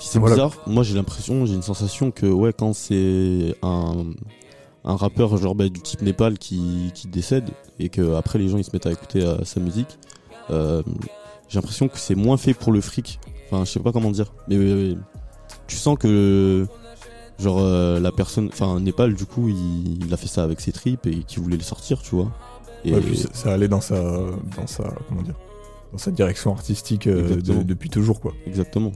[0.00, 0.34] c'est Voilà.
[0.34, 4.06] bizarre, moi j'ai l'impression, j'ai une sensation que ouais, quand c'est un,
[4.84, 8.58] un rappeur genre bah, du type Népal qui, qui décède et que après les gens
[8.58, 9.98] ils se mettent à écouter euh, sa musique,
[10.50, 10.82] euh,
[11.48, 13.18] j'ai l'impression que c'est moins fait pour le fric.
[13.50, 14.94] Enfin, je sais pas comment dire, mais euh,
[15.66, 16.66] tu sens que
[17.38, 20.72] genre euh, la personne, enfin Népal du coup il, il a fait ça avec ses
[20.72, 22.30] tripes et qu'il voulait le sortir, tu vois.
[22.84, 24.00] Et ouais, puis ça, ça allait dans sa,
[24.56, 25.34] dans sa, comment dire,
[25.92, 28.32] dans sa direction artistique euh, de- depuis toujours, quoi.
[28.46, 28.92] Exactement.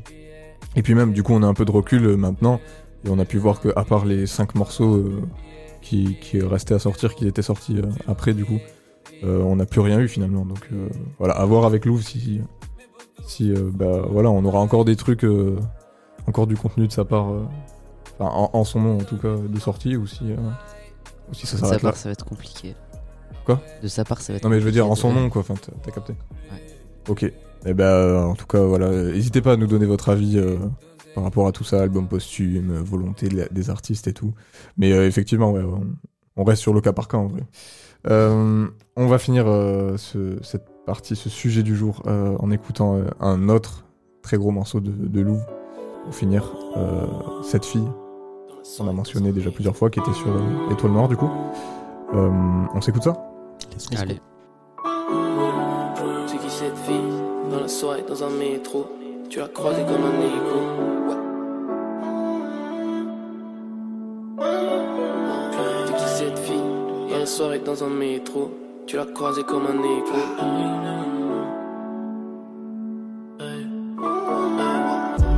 [0.77, 2.61] Et puis même, du coup, on a un peu de recul euh, maintenant,
[3.05, 5.23] et on a pu voir que à part les cinq morceaux euh,
[5.81, 7.77] qui, qui restaient à sortir, qui étaient sortis
[8.07, 8.59] après, du coup,
[9.25, 10.45] euh, on n'a plus rien eu finalement.
[10.45, 12.41] Donc euh, voilà, à voir avec Louvre si,
[13.27, 15.59] si euh, bah voilà, on aura encore des trucs, euh,
[16.29, 17.43] encore du contenu de sa part, euh,
[18.19, 20.37] enfin en, en son nom en tout cas, de sortie, ou si, euh,
[21.31, 21.93] ou si ça s'arrête là.
[21.93, 22.75] ça va être compliqué.
[23.45, 25.29] Quoi De sa part, ça va être Non mais je veux dire en son nom
[25.31, 26.13] quoi, enfin t'as capté.
[26.51, 26.63] Ouais.
[27.09, 27.25] Ok.
[27.65, 30.37] Et ben euh, en tout cas voilà, euh, n'hésitez pas à nous donner votre avis
[30.39, 30.57] euh,
[31.15, 34.33] par rapport à tout ça, album posthume, volonté des artistes et tout.
[34.77, 35.83] Mais euh, effectivement ouais, on,
[36.37, 37.43] on reste sur le cas par cas en vrai.
[38.09, 38.67] Euh,
[38.97, 39.45] on va finir
[39.97, 43.85] ce- cette partie, ce sujet du jour en écoutant un autre
[44.23, 45.47] très gros morceau de, de Louvre
[46.05, 46.53] pour finir.
[47.45, 47.87] cette fille
[48.79, 50.33] qu'on a mentionné déjà plusieurs fois qui était sur
[50.73, 51.31] Étoile Noire du coup.
[52.15, 52.31] Euh,
[52.75, 53.17] on s'écoute ça
[53.99, 54.21] Allez.
[56.27, 57.13] C'est qui cette fille
[57.51, 58.87] Dans la soirée, dans un métro.
[59.31, 60.59] Tu l'as croisée comme un écho.
[61.09, 61.17] Ouais.
[65.87, 68.51] C'est qui cette fille Dans la soirée, dans un métro.
[68.87, 70.19] Tu l'as croisée comme un écho.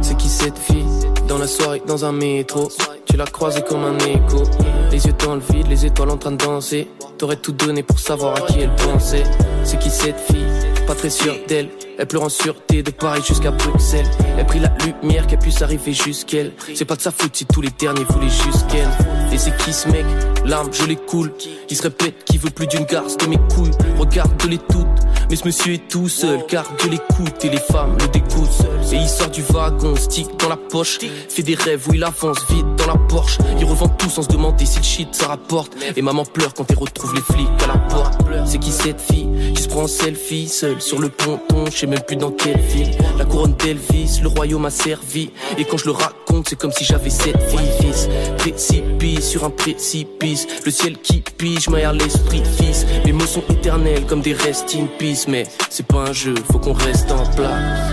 [0.03, 0.94] C'est qui cette fille
[1.35, 2.69] Dans la soirée, dans un métro.
[3.07, 4.45] Tu l'as croisée comme un écho.
[4.93, 6.87] Les yeux dans le vide, les étoiles en train de danser.
[7.19, 9.25] T'aurais tout donné pour savoir à qui elle pensait.
[9.65, 10.74] C'est qui cette fille?
[10.87, 11.69] Pas très sûre d'elle.
[11.99, 14.07] Elle pleure en sûreté de Paris jusqu'à Bruxelles.
[14.37, 16.53] Elle prit la lumière qu'elle puisse arriver jusqu'elle.
[16.75, 18.91] C'est pas de sa faute si tous les derniers voulaient juste qu'elle.
[19.33, 20.05] Et c'est qui ce mec?
[20.45, 21.33] L'arme je les coule
[21.71, 23.71] Il se répète qu'il veut plus d'une garce de mes couilles.
[23.99, 24.85] Regarde-les toutes
[25.31, 28.97] mais ce monsieur est tout seul car Dieu l'écoute et les femmes le dégoûtent Et
[28.97, 30.99] il sort du wagon, stick dans la poche.
[31.29, 33.39] Fait des rêves où il avance vite dans la Porsche.
[33.59, 35.73] Il revend tout sans se demander si le shit ça rapporte.
[35.97, 38.15] Et maman pleure quand elle retrouve les flics à la porte.
[38.47, 39.29] C'est qui cette fille?
[39.55, 42.59] Qui se prend en selfie Seule sur le ponton, je sais même plus dans quelle
[42.59, 42.91] ville.
[43.19, 45.31] La couronne d'Elvis, le royaume a servi.
[45.59, 47.37] Et quand je le raconte c'est comme si j'avais sept
[47.79, 48.09] fils.
[48.39, 52.87] Précipice sur un précipice Le ciel qui pige, m'aère l'esprit fils.
[53.05, 56.59] Les mots sont éternels comme des rest in peace Mais c'est pas un jeu, faut
[56.59, 57.93] qu'on reste en place.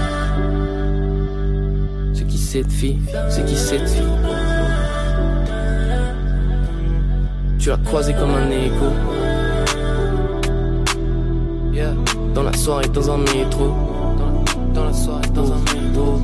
[2.13, 2.99] C'est qui cette fille?
[3.29, 4.03] C'est qui cette fille?
[7.59, 9.30] Tu l'as croisée comme un écho
[11.71, 11.93] Yeah.
[12.33, 13.71] Dans la soirée, dans un métro
[14.73, 16.19] Dans, la soirée, dans un métro.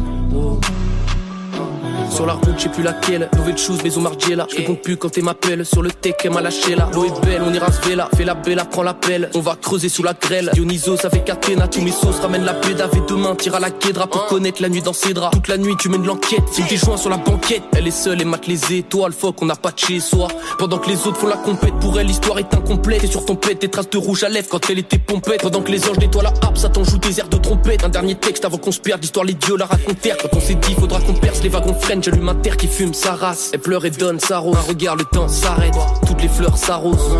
[2.10, 3.30] Sur la route, j'ai plus laquelle.
[3.38, 4.47] Nouvelle chose, maison Margiela.
[4.49, 5.66] Je réponds plus quand elle m'appelle.
[5.66, 6.89] Sur le tech, elle m'a lâché là.
[6.93, 8.10] L'eau est belle, on ira se là.
[8.16, 9.30] Fais la bella, prends l'appel.
[9.36, 10.49] On va creuser sous la grêle.
[10.53, 11.68] Dionysos avec Athéna.
[11.68, 12.91] Tous mes sauces ramènent la pédave.
[12.95, 15.36] Et demain, tire à la quédra pour connaître la nuit dans ses draps.
[15.36, 16.43] Toute la nuit, tu mènes l'enquête.
[16.51, 17.64] Fume tes joints sur la banquette.
[17.76, 19.14] Elle est seule et mate les étoiles.
[19.14, 20.28] Fuck, on n'a pas de chez soi.
[20.58, 21.74] Pendant que les autres font la compète.
[21.80, 23.03] Pour elle, l'histoire est incomplète.
[23.03, 25.41] Et sur ton pet, des traces de rouge à lèvres quand elle était pompette.
[25.41, 27.84] Pendant que les anges nettoient la harpe, ça t'en joue des airs de trompette.
[27.84, 29.01] Un dernier texte avant qu'on se perde.
[29.01, 30.18] L'histoire, les dieux la racontèrent.
[30.18, 33.14] Quand on s'est dit, faudra qu'on perce les wagons J'allume un terre qui fume sa
[33.14, 33.50] race.
[33.54, 34.56] Elle pleure et donne sa rose.
[34.56, 35.74] Un regard, le temps s'arrête.
[36.06, 37.18] Toutes les fleurs s'arrosent.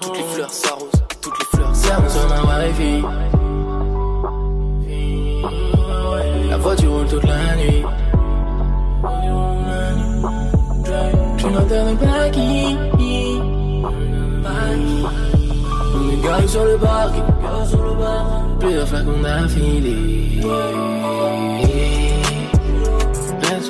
[0.00, 1.02] Toutes les fleurs s'arrosent.
[1.20, 2.16] Toutes les fleurs s'arrosent.
[6.50, 7.84] La voiture roule toute la nuit.
[11.36, 12.76] Je notaire de Paris.
[16.30, 17.22] On est sur le parking.
[18.58, 20.40] Plusieurs flacons d'affilée.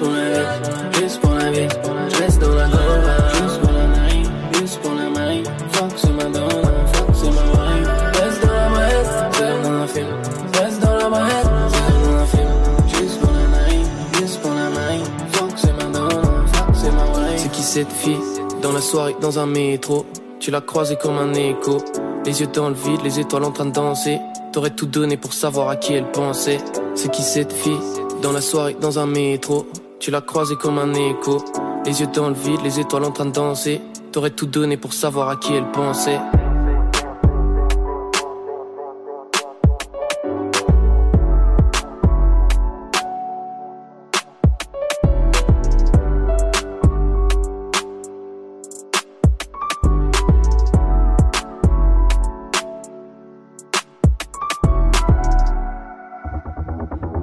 [0.00, 1.68] Reste pour la vie, juste pour la vie.
[2.08, 4.30] Je reste dans la gova, juste pour la night,
[4.60, 5.42] juste pour la maille.
[5.72, 6.48] Fuck c'est ma donna,
[6.92, 7.88] fuck c'est ma wife.
[8.14, 10.06] Reste dans la maillette, c'est dans la film.
[10.54, 12.48] Reste dans la maillette, c'est dans la film.
[12.86, 13.86] Juste pour la night,
[14.20, 15.02] juste pour la maille.
[15.32, 17.40] Fuck c'est ma donna, fuck c'est ma wife.
[17.42, 18.20] C'est qui cette fille
[18.62, 20.06] Dans la soirée, dans un métro?
[20.38, 21.78] Tu l'as croisée comme un écho.
[22.24, 24.20] Les yeux dans le vide, les étoiles en train de danser.
[24.52, 26.58] T'aurais tout donné pour savoir à qui elle pensait.
[26.94, 27.80] C'est qui cette fille
[28.22, 29.66] Dans la soirée, dans un métro?
[30.00, 31.44] Tu l'as croisée comme un écho.
[31.84, 33.80] Les yeux dans le vide, les étoiles en train de danser.
[34.12, 36.20] T'aurais tout donné pour savoir à qui elle pensait.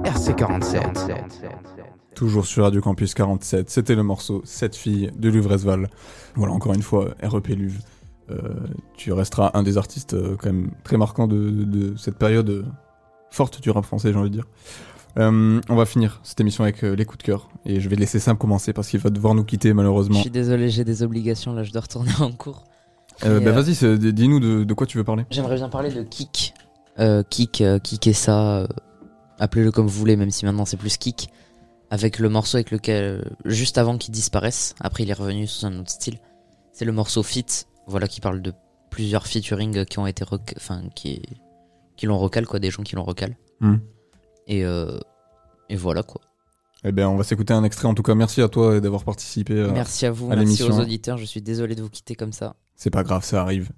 [0.04, 1.26] RC47.
[2.16, 5.90] Toujours sur Radio Campus 47, c'était le morceau Cette fille de Luvresval.
[6.34, 7.78] Voilà, encore une fois, REP Luv.
[8.30, 8.38] Euh,
[8.96, 12.64] tu resteras un des artistes euh, quand même très marquants de, de cette période euh,
[13.30, 14.46] forte du rap français, j'ai envie de dire.
[15.18, 17.50] On va finir cette émission avec les coups de cœur.
[17.66, 20.18] Et je vais laisser Sam commencer parce qu'il va devoir nous quitter Je malheureusement.
[20.18, 22.64] suis désolé, j'ai des obligations là, je dois retourner en cours.
[23.22, 25.24] Bah vas-y, dis-nous de, de quoi tu veux parler.
[25.30, 26.54] J'aimerais bien parler de Kik.
[27.30, 28.66] Kik, euh, Kik et ça,
[29.38, 31.28] appelez-le comme vous voulez, même si maintenant c'est plus Kik,
[31.90, 35.66] avec le morceau avec lequel, euh, juste avant qu'il disparaisse, après il est revenu sous
[35.66, 36.18] un autre style,
[36.72, 37.46] c'est le morceau Fit,
[37.86, 38.52] voilà qui parle de
[38.90, 40.24] plusieurs featuring qui ont été,
[40.56, 41.22] enfin qui,
[41.96, 43.36] qui l'ont recal, quoi, des gens qui l'ont recal.
[43.60, 43.76] Hmm.
[44.46, 44.98] Et, euh,
[45.68, 46.20] et voilà quoi.
[46.84, 47.88] Eh bien, on va s'écouter un extrait.
[47.88, 49.54] En tout cas, merci à toi d'avoir participé.
[49.54, 52.32] euh, merci à vous, à merci aux auditeurs, je suis désolé de vous quitter comme
[52.32, 52.54] ça.
[52.76, 53.70] C'est pas grave, ça arrive.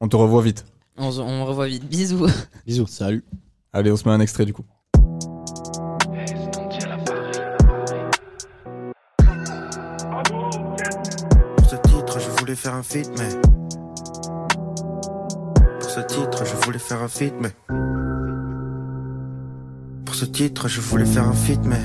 [0.00, 0.64] On te revoit vite.
[0.96, 2.26] On, on revoit vite, bisous.
[2.66, 2.86] Bisous.
[2.86, 3.24] Salut.
[3.72, 4.64] Allez, on se met un extrait du coup.
[12.50, 13.28] Voulais faire un feat, mais.
[15.80, 17.52] Pour ce titre, je voulais faire un feat, mais.
[20.04, 21.80] Pour ce titre, je voulais faire un feat, mais.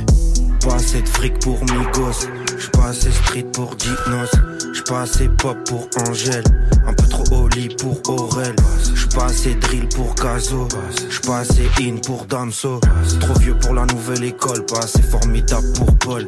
[0.65, 2.27] Pas assez de fric pour Migos.
[2.57, 4.31] J'suis pas assez street pour Dinos.
[4.73, 6.43] J'suis pas assez pop pour Angèle.
[6.87, 8.55] Un peu trop Oli pour Aurel.
[8.95, 10.67] J'suis pas assez drill pour Gazo.
[11.09, 12.79] J'suis pas assez in pour Damso.
[13.19, 14.65] Trop vieux pour la nouvelle école.
[14.65, 16.25] Pas assez formidable pour Paul.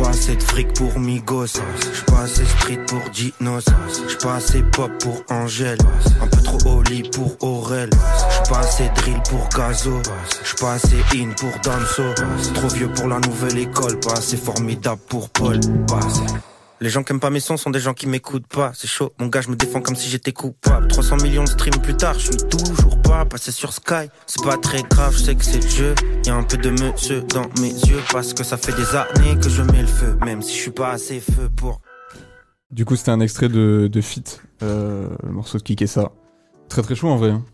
[0.00, 1.46] Pas assez de fric pour Migos.
[1.46, 3.64] J'suis pas assez street pour Dinos.
[4.06, 5.78] J'suis pas assez pop pour Angèle.
[6.22, 7.90] Un peu trop Oli pour Aurel.
[7.92, 10.00] J'suis pas assez drill pour Gazo.
[10.42, 12.02] J'suis pas assez in pour Damso.
[12.54, 14.00] Trop vieux pour la nouvelle école.
[14.00, 15.60] Pas assez formidable pour Paul.
[15.86, 16.00] Pas.
[16.82, 18.72] Les gens qui aiment pas mes sons sont des gens qui m'écoutent pas.
[18.74, 20.88] C'est chaud, mon gars, je me défends comme si j'étais coupable.
[20.88, 24.08] 300 millions de streams plus tard, je suis toujours pas passé sur Sky.
[24.26, 25.94] C'est pas très grave, je sais que c'est le jeu.
[26.24, 29.38] Y a un peu de monsieur dans mes yeux parce que ça fait des années
[29.38, 31.82] que je mets le feu, même si je suis pas assez feu pour.
[32.70, 34.22] Du coup, c'était un extrait de, de Fit,
[34.62, 36.12] euh, le morceau de Kik et ça.
[36.70, 37.30] Très très chaud en vrai.
[37.30, 37.44] hein.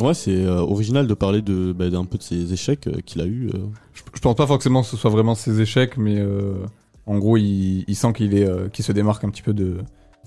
[0.00, 3.20] Ouais, c'est euh, original de parler de bah, d'un peu de ses échecs euh, qu'il
[3.22, 3.48] a eu.
[3.54, 3.58] euh.
[3.94, 6.66] Je, je pense pas forcément que ce soit vraiment ses échecs, mais euh,
[7.06, 9.78] en gros, il, il sent qu'il est, euh, qu'il se démarque un petit peu de,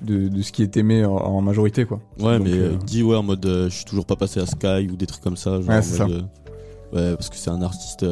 [0.02, 2.00] de, de ce qui est aimé en, en majorité, quoi.
[2.20, 4.46] Ouais, Donc, mais euh, dit ouais en mode euh, je suis toujours pas passé à
[4.46, 5.60] Sky ou des trucs comme ça.
[5.62, 6.16] Genre, Ouais, en c'est mode, ça.
[6.94, 8.06] euh, ouais, parce que c'est un artiste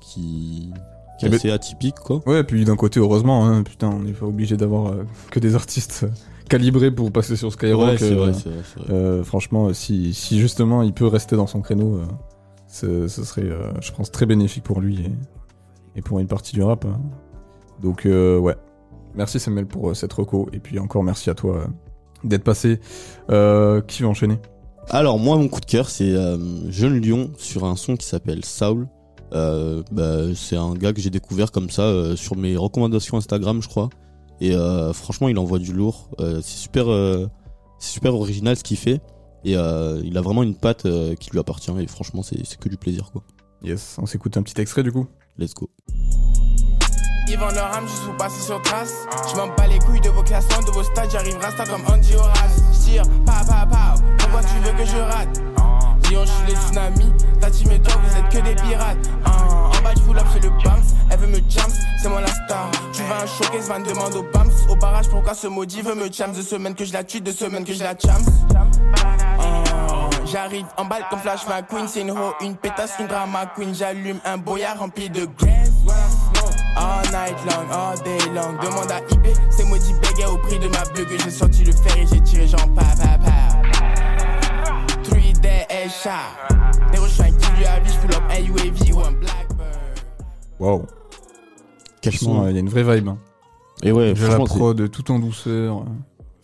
[0.00, 0.70] qui,
[1.18, 2.22] qui est Eh ben- assez atypique quoi.
[2.26, 5.54] Ouais, puis d'un côté, heureusement, hein, putain, on n'est pas obligé d'avoir euh, que des
[5.54, 6.08] artistes euh,
[6.48, 7.88] calibrés pour passer sur Skyrock.
[7.88, 9.24] Ouais, c'est euh, vrai, c'est vrai, c'est vrai.
[9.24, 12.00] franchement, si, si justement il peut rester dans son créneau,
[12.68, 13.48] ce, ce serait,
[13.80, 15.12] je pense, très bénéfique pour lui et,
[15.98, 16.84] et pour une partie du rap.
[16.84, 17.00] hein.
[17.80, 18.56] Donc, euh, ouais.
[19.14, 20.48] Merci Samuel pour euh, cette reco.
[20.52, 21.66] Et puis encore merci à toi euh,
[22.22, 22.78] d'être passé.
[23.26, 24.38] Qui va enchaîner?
[24.88, 26.14] Alors moi mon coup de cœur c'est
[26.68, 28.88] Jeune Lion sur un son qui s'appelle Saul.
[29.32, 33.62] Euh, bah, c'est un gars que j'ai découvert comme ça euh, sur mes recommandations Instagram
[33.62, 33.88] je crois.
[34.40, 36.10] Et euh, franchement il envoie du lourd.
[36.18, 36.86] C'est super,
[37.78, 39.00] c'est super original ce qu'il fait.
[39.44, 40.86] Et il a vraiment une patte
[41.18, 41.72] qui lui appartient.
[41.80, 43.22] Et franchement c'est c'est que du plaisir quoi.
[43.62, 45.06] Yes, on s'écoute un petit extrait du coup.
[45.36, 45.68] Let's go.
[47.30, 49.06] Ils vendent leur âme, je suis passé sur trace.
[49.30, 52.16] Je m'en bats les couilles de vos classements, de vos stades, j'arrive rasta comme Andy
[52.16, 52.60] Horace.
[52.72, 55.40] J'tire, pa pa pa, pourquoi tu veux que je rate?
[56.10, 59.08] Lyon, je suis les tsunamis, ta team et toi, vous êtes que des pirates.
[59.24, 61.70] En bas, je up, c'est le BAMS, elle veut me jams,
[62.02, 62.68] c'est moi la star.
[62.92, 64.50] Tu veux un showcase, van demande au BAMS.
[64.68, 67.30] Au barrage, pourquoi ce maudit veut me jams De semaine que je la tue, de
[67.30, 68.24] semaine que je la jams.
[68.56, 73.72] Ah, J'arrive en balle comme Flash McQueen, c'est une ho, une pétasse, une drama queen.
[73.72, 75.59] J'allume un boyard rempli de graines.
[76.82, 78.52] All night long, all day long.
[78.62, 81.08] Demande à IB, c'est maudit béguet au prix de ma bug.
[81.22, 84.88] J'ai sorti le fer et j'ai tiré genre pa pa pa.
[85.04, 86.10] Three day shot.
[86.92, 90.00] Des rejoints qui lui avise, pull up un UAV ou un Blackbird.
[92.18, 92.44] Son.
[92.44, 93.08] euh, il y a une vraie vibe.
[93.08, 93.18] hein.
[93.82, 95.84] Et ouais, Déjà la prod, tout en douceur.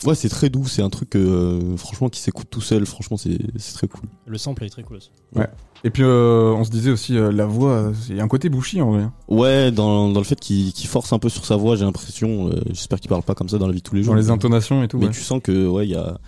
[0.05, 3.39] Ouais, c'est très doux, c'est un truc euh, franchement qui s'écoute tout seul, franchement c'est
[3.57, 4.03] c'est très cool.
[4.27, 5.11] Le sample est très cool aussi.
[5.35, 5.49] Ouais.
[5.85, 8.49] Et puis euh, on se disait aussi euh, la voix, il y a un côté
[8.51, 9.03] bouchi en vrai.
[9.05, 9.13] hein.
[9.29, 12.61] Ouais, dans, dans le fait qu'il force un peu sur sa voix, j'ai l'impression, euh,
[12.69, 14.13] j'espère qu'il parle pas comme ça dans la vie de tous les jours.
[14.13, 14.99] Dans les intonations et tout.
[14.99, 15.13] Mais ouais.
[15.13, 16.19] tu sens que ouais, il y a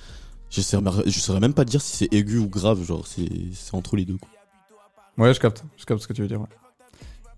[0.50, 3.74] je saurais, je saurais même pas dire si c'est aigu ou grave, genre c'est c'est
[3.74, 4.30] entre les deux quoi.
[5.18, 6.40] Ouais, je capte, je capte ce que tu veux dire.
[6.40, 6.46] Ouais.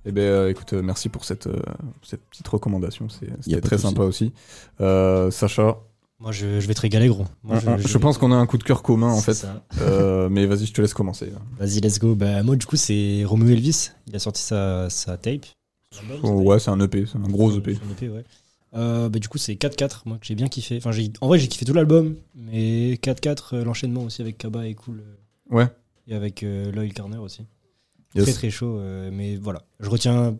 [0.06, 1.60] Eh ben, euh, écoute, euh, merci pour cette, euh,
[2.02, 4.32] cette petite recommandation, c'était très sympa aussi.
[4.80, 5.76] Euh, Sacha,
[6.20, 7.24] Moi, je, je vais te régaler, gros.
[7.42, 9.46] Moi, on- je, pense qu'on a un coup de cœur commun en fait.
[9.80, 11.32] Euh, mais vas-y, je te laisse commencer.
[11.58, 12.14] Vas-y, let's go.
[12.14, 13.90] Bah, moi, du coup, c'est Romeo Elvis.
[14.06, 15.46] Il a sorti sa, sa tape.
[16.00, 17.78] Album, Oh, ouais, c'est un EP, c'est un gros EP.
[18.02, 18.24] Ouais.
[18.74, 20.76] Euh, bah, du coup, c'est 4-4, moi, que j'ai bien kiffé.
[20.84, 20.90] Enfin,
[21.20, 25.02] en vrai, j'ai kiffé tout l'album, mais 4-4, euh, l'enchaînement aussi avec Kaba est cool.
[25.48, 25.66] Ouais.
[26.06, 27.46] Et avec Loyal Corner aussi.
[28.14, 28.24] Yes.
[28.24, 28.80] Très très chaud,
[29.12, 29.62] mais voilà.
[29.78, 30.36] Je retiens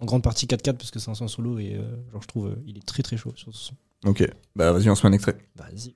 [0.00, 1.82] en grande partie 4-4 parce que c'est un son solo et euh,
[2.12, 3.74] genre, je trouve il est très très chaud sur ce son.
[4.06, 4.24] Ok,
[4.54, 5.36] bah vas-y, on se met un extrait.
[5.56, 5.94] Vas-y.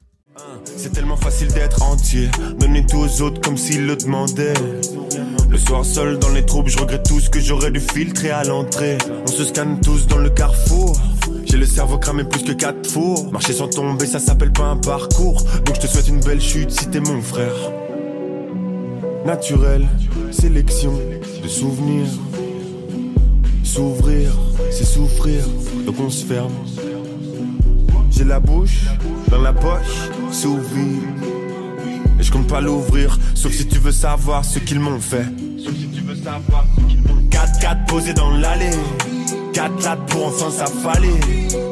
[0.65, 2.29] C'est tellement facile d'être entier,
[2.59, 4.55] donner tout aux autres comme s'ils le demandaient.
[5.51, 8.43] Le soir seul dans les troupes, je regrette tout ce que j'aurais dû filtrer à
[8.43, 8.97] l'entrée.
[9.25, 10.99] On se scanne tous dans le carrefour.
[11.45, 13.31] J'ai le cerveau cramé plus que quatre fours.
[13.31, 15.43] Marcher sans tomber, ça s'appelle pas un parcours.
[15.65, 17.55] Donc je te souhaite une belle chute si t'es mon frère.
[19.27, 19.87] naturel,
[20.31, 20.99] sélection
[21.43, 22.09] de souvenirs.
[23.63, 24.33] S'ouvrir,
[24.71, 25.45] c'est souffrir,
[25.87, 26.53] donc on se ferme.
[28.15, 28.85] J'ai la bouche
[29.31, 31.03] dans la poche, sous vide.
[32.21, 35.25] Et je compte pas l'ouvrir, sauf si tu veux savoir ce qu'ils m'ont fait.
[37.31, 38.71] 4-4 posé dans l'allée,
[39.55, 41.19] 4 lattes pour enfin s'affaler.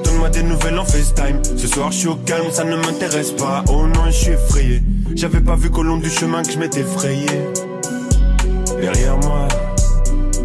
[0.02, 1.40] Donne-moi des nouvelles en FaceTime.
[1.56, 3.62] Ce soir je suis au calme, ça ne m'intéresse pas.
[3.68, 4.82] Oh non, je suis effrayé.
[5.14, 7.26] J'avais pas vu qu'au long du chemin que je m'étais frayé.
[8.80, 9.46] Derrière moi,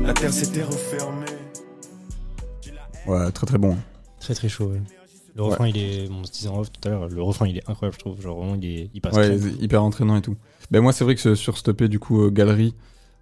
[0.04, 1.26] la terre s'était refermée.
[3.08, 3.78] Ouais, très très bon.
[4.20, 4.82] Très très chaud, ouais.
[5.36, 5.50] Le Ouais.
[5.50, 7.58] refrain, il est, bon, on se disait en off tout à l'heure, le refrain, il
[7.58, 8.22] est incroyable, je trouve.
[8.22, 9.52] Genre, vraiment, il, est, il passe Ouais, crème.
[9.60, 10.36] hyper entraînant et tout.
[10.72, 11.56] Ben moi, c'est vrai que ce- sur
[11.90, 12.74] du coup, euh, Galerie,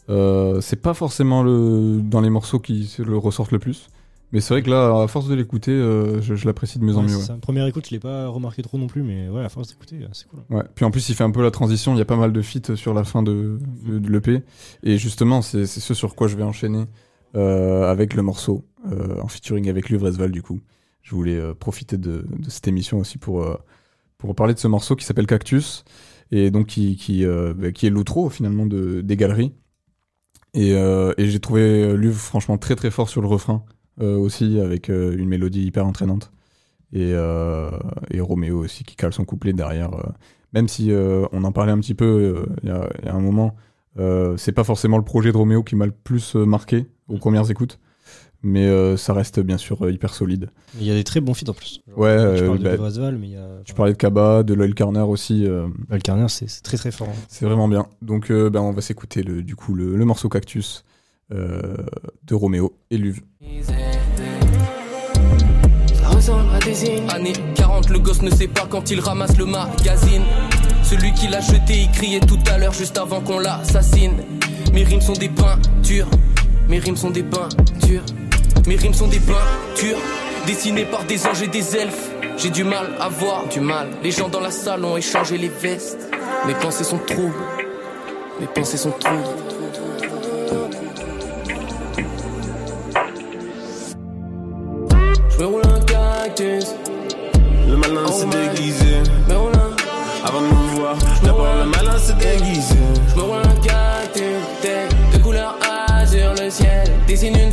[0.09, 3.87] euh, c'est pas forcément le dans les morceaux qui le ressortent le plus.
[4.31, 6.95] Mais c'est vrai que là, à force de l'écouter, euh, je, je l'apprécie de mieux
[6.97, 7.15] en mieux.
[7.17, 7.23] ouais.
[7.39, 10.27] Première écoute, je l'ai pas remarqué trop non plus, mais ouais, à force d'écouter, c'est
[10.27, 10.39] cool.
[10.49, 10.63] Ouais.
[10.73, 11.93] Puis en plus, il fait un peu la transition.
[11.93, 14.41] Il y a pas mal de feats sur la fin de, de, de l'EP.
[14.81, 16.85] Et justement, c'est c'est ce sur quoi je vais enchaîner
[17.35, 20.59] euh, avec le morceau euh, en featuring avec Luvresval, du coup.
[21.03, 23.55] Je voulais euh, profiter de, de cette émission aussi pour, euh,
[24.17, 25.85] pour parler de ce morceau qui s'appelle Cactus.
[26.31, 29.53] Et donc, qui, qui, euh, bah, qui est l'outro finalement de, des galeries.
[30.55, 33.65] Et, euh, et j'ai trouvé Luv franchement très très fort sur le refrain
[34.01, 36.31] euh, aussi, avec euh, une mélodie hyper entraînante.
[36.91, 37.09] Et,
[38.11, 39.89] et Roméo aussi qui cale son couplet derrière.
[40.53, 43.55] même si on en parlait un petit peu il y, y a un moment,
[44.37, 47.79] c'est pas forcément le projet de Roméo qui m'a le plus marqué aux premières écoutes.
[48.45, 50.49] Mais euh, ça reste bien sûr euh, hyper solide.
[50.77, 51.81] Il y a des très bons feats en plus.
[51.87, 52.63] Genre, Ouais, tu euh, parles de
[52.99, 53.47] bah, mais il y a.
[53.63, 55.45] Tu parlais de Kaba, de Loyal Carner aussi.
[55.47, 57.07] euh, Loyal Carner, c'est très très fort.
[57.09, 57.15] hein.
[57.29, 57.87] C'est vraiment bien.
[58.01, 60.83] Donc euh, ben, on va s'écouter le, du coup le, le morceau Cactus
[61.31, 61.77] euh,
[62.27, 63.21] de Roméo et Luve.
[65.93, 67.07] Ça ressemble à des signes.
[67.09, 70.23] Année 40, le gosse ne sait pas quand il ramasse le magazine.
[70.83, 74.13] Celui qui l'a jeté, il criait tout à l'heure juste avant qu'on l'assassine.
[74.73, 76.09] Mes rimes sont des peintures.
[76.67, 78.03] Mes rimes sont des peintures.
[78.67, 79.97] Mes rimes sont des peintures.
[80.45, 82.09] Dessinées par des anges et des elfes.
[82.37, 83.87] J'ai du mal à voir, du mal.
[84.03, 86.09] Les gens dans la salle ont échangé les vestes.
[86.47, 87.33] Mes pensées sont troubles.
[88.39, 89.23] Mes pensées sont troubles.
[95.29, 96.75] Je me roule un cactus.
[97.67, 99.03] Le malin s'est déguisé.
[99.29, 102.75] Me roule un, Avant de me voir, d'abord le malin s'est déguisé.
[103.09, 104.23] je me roule un cactus.
[105.13, 105.55] De couleur
[105.89, 107.51] azur, le ciel dessine une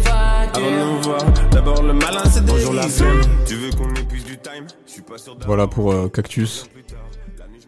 [0.54, 0.86] Avant de facture.
[0.96, 2.52] me voir, d'abord le malin s'est déguisé.
[2.66, 3.20] Bonjour la flemme.
[3.46, 4.66] Tu veux qu'on épuise du time?
[4.86, 6.66] Je suis pas sûr d'avoir- Voilà pour euh, Cactus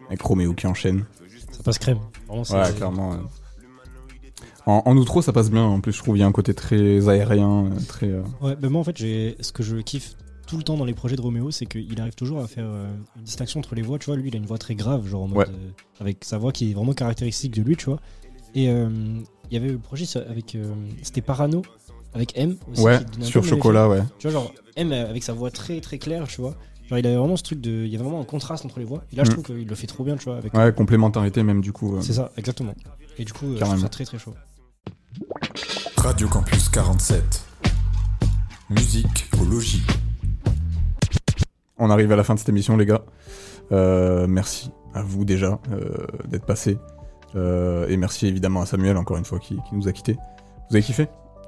[0.07, 1.05] avec Roméo qui enchaîne.
[1.51, 1.99] Ça passe crème.
[2.27, 3.13] Vraiment, c'est- Ouais, clairement.
[3.13, 3.17] euh.
[4.65, 5.63] En, en outro, ça passe bien.
[5.63, 8.07] En plus, je trouve il y a un côté très aérien, euh, très.
[8.07, 10.15] euh, Ouais, bah moi en fait, j'ai ce que je kiffe
[10.47, 12.87] tout le temps dans les projets de Roméo, c'est qu'il arrive toujours à faire euh,
[13.17, 13.99] une distinction entre les voix.
[13.99, 15.37] Tu vois, lui, il a une voix très grave, genre en mode.
[15.37, 15.45] Ouais.
[15.53, 15.71] euh,
[16.01, 17.99] avec sa voix qui est vraiment caractéristique de lui, tu vois.
[18.55, 18.87] Et euh,
[19.49, 20.55] il y avait le projet ça, avec.
[20.55, 21.61] euh, C'était Parano,
[22.13, 22.55] avec M.
[22.71, 24.01] Aussi, Ouais, sur Chocolat, ouais.
[24.19, 26.55] Tu vois, genre M avec sa voix très très claire, tu vois.
[26.89, 27.71] Genre, il avait vraiment ce truc de.
[27.71, 29.03] Il y avait vraiment un contraste entre les voix.
[29.11, 29.33] Et là, je Mm.
[29.33, 30.37] trouve qu'il le fait trop bien, tu vois.
[30.37, 31.95] Avec, Ouais, complémentarité même du coup.
[31.95, 32.01] euh.
[32.01, 32.73] C'est ça, exactement.
[33.17, 34.33] Et du coup, euh, je trouve ça très très chaud.
[35.97, 37.45] Radio Campus 47.
[38.69, 39.83] Musique au logis.
[41.77, 43.03] On arrive à la fin de cette émission, les gars.
[43.71, 46.77] Euh, merci à vous déjà euh, d'être passés.
[47.35, 50.17] Euh, et merci évidemment à Samuel, encore une fois, qui, qui nous a quittés.
[50.69, 51.07] Vous avez kiffé?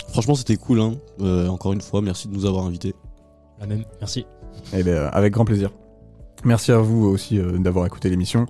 [0.09, 0.79] Franchement, c'était cool.
[0.79, 0.93] Hein.
[1.21, 2.95] Euh, encore une fois, merci de nous avoir invités.
[3.59, 4.25] La même, merci.
[4.73, 5.71] Eh ben, avec grand plaisir.
[6.43, 8.45] Merci à vous aussi euh, d'avoir écouté l'émission.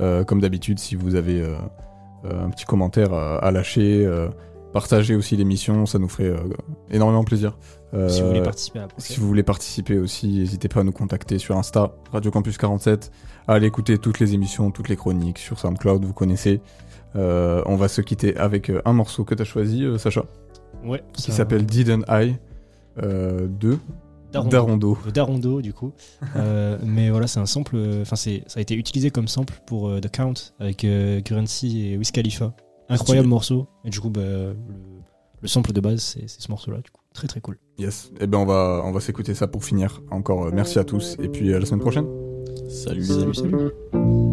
[0.00, 1.54] Euh, comme d'habitude, si vous avez euh,
[2.24, 4.28] euh, un petit commentaire à, à lâcher, euh,
[4.72, 6.36] partagez aussi l'émission, ça nous ferait euh,
[6.90, 7.58] énormément plaisir.
[7.92, 9.14] Euh, Si vous voulez participer à la prochaine.
[9.14, 13.10] Si vous voulez participer aussi, n'hésitez pas à nous contacter sur Insta, Radio Campus 47,
[13.48, 16.60] à aller écouter toutes les émissions, toutes les chroniques sur SoundCloud, vous connaissez.
[17.16, 20.24] Euh, on va se quitter avec euh, un morceau que tu as choisi, euh, Sacha.
[20.84, 22.36] Ouais, Qui s'appelle Didn't I
[23.02, 23.78] euh, de
[24.32, 24.96] Darondo.
[25.12, 25.60] Darondo.
[25.60, 25.92] Du coup.
[26.36, 27.74] Euh, mais voilà, c'est un sample.
[27.76, 31.20] euh, Enfin, c'est ça a été utilisé comme sample pour euh, The Count avec euh,
[31.20, 32.52] Currency et Wiz Khalifa.
[32.88, 33.28] Incroyable Stylé.
[33.28, 33.66] morceau.
[33.84, 34.54] Et du coup, bah, le,
[35.42, 36.78] le sample de base, c'est ce morceau-là.
[36.78, 37.58] Du coup, très très cool.
[37.78, 38.12] Yes.
[38.20, 40.02] Et ben on va on va s'écouter ça pour finir.
[40.10, 42.06] Encore euh, merci à tous et puis à la semaine prochaine.
[42.68, 44.29] Salut, Salut, salut.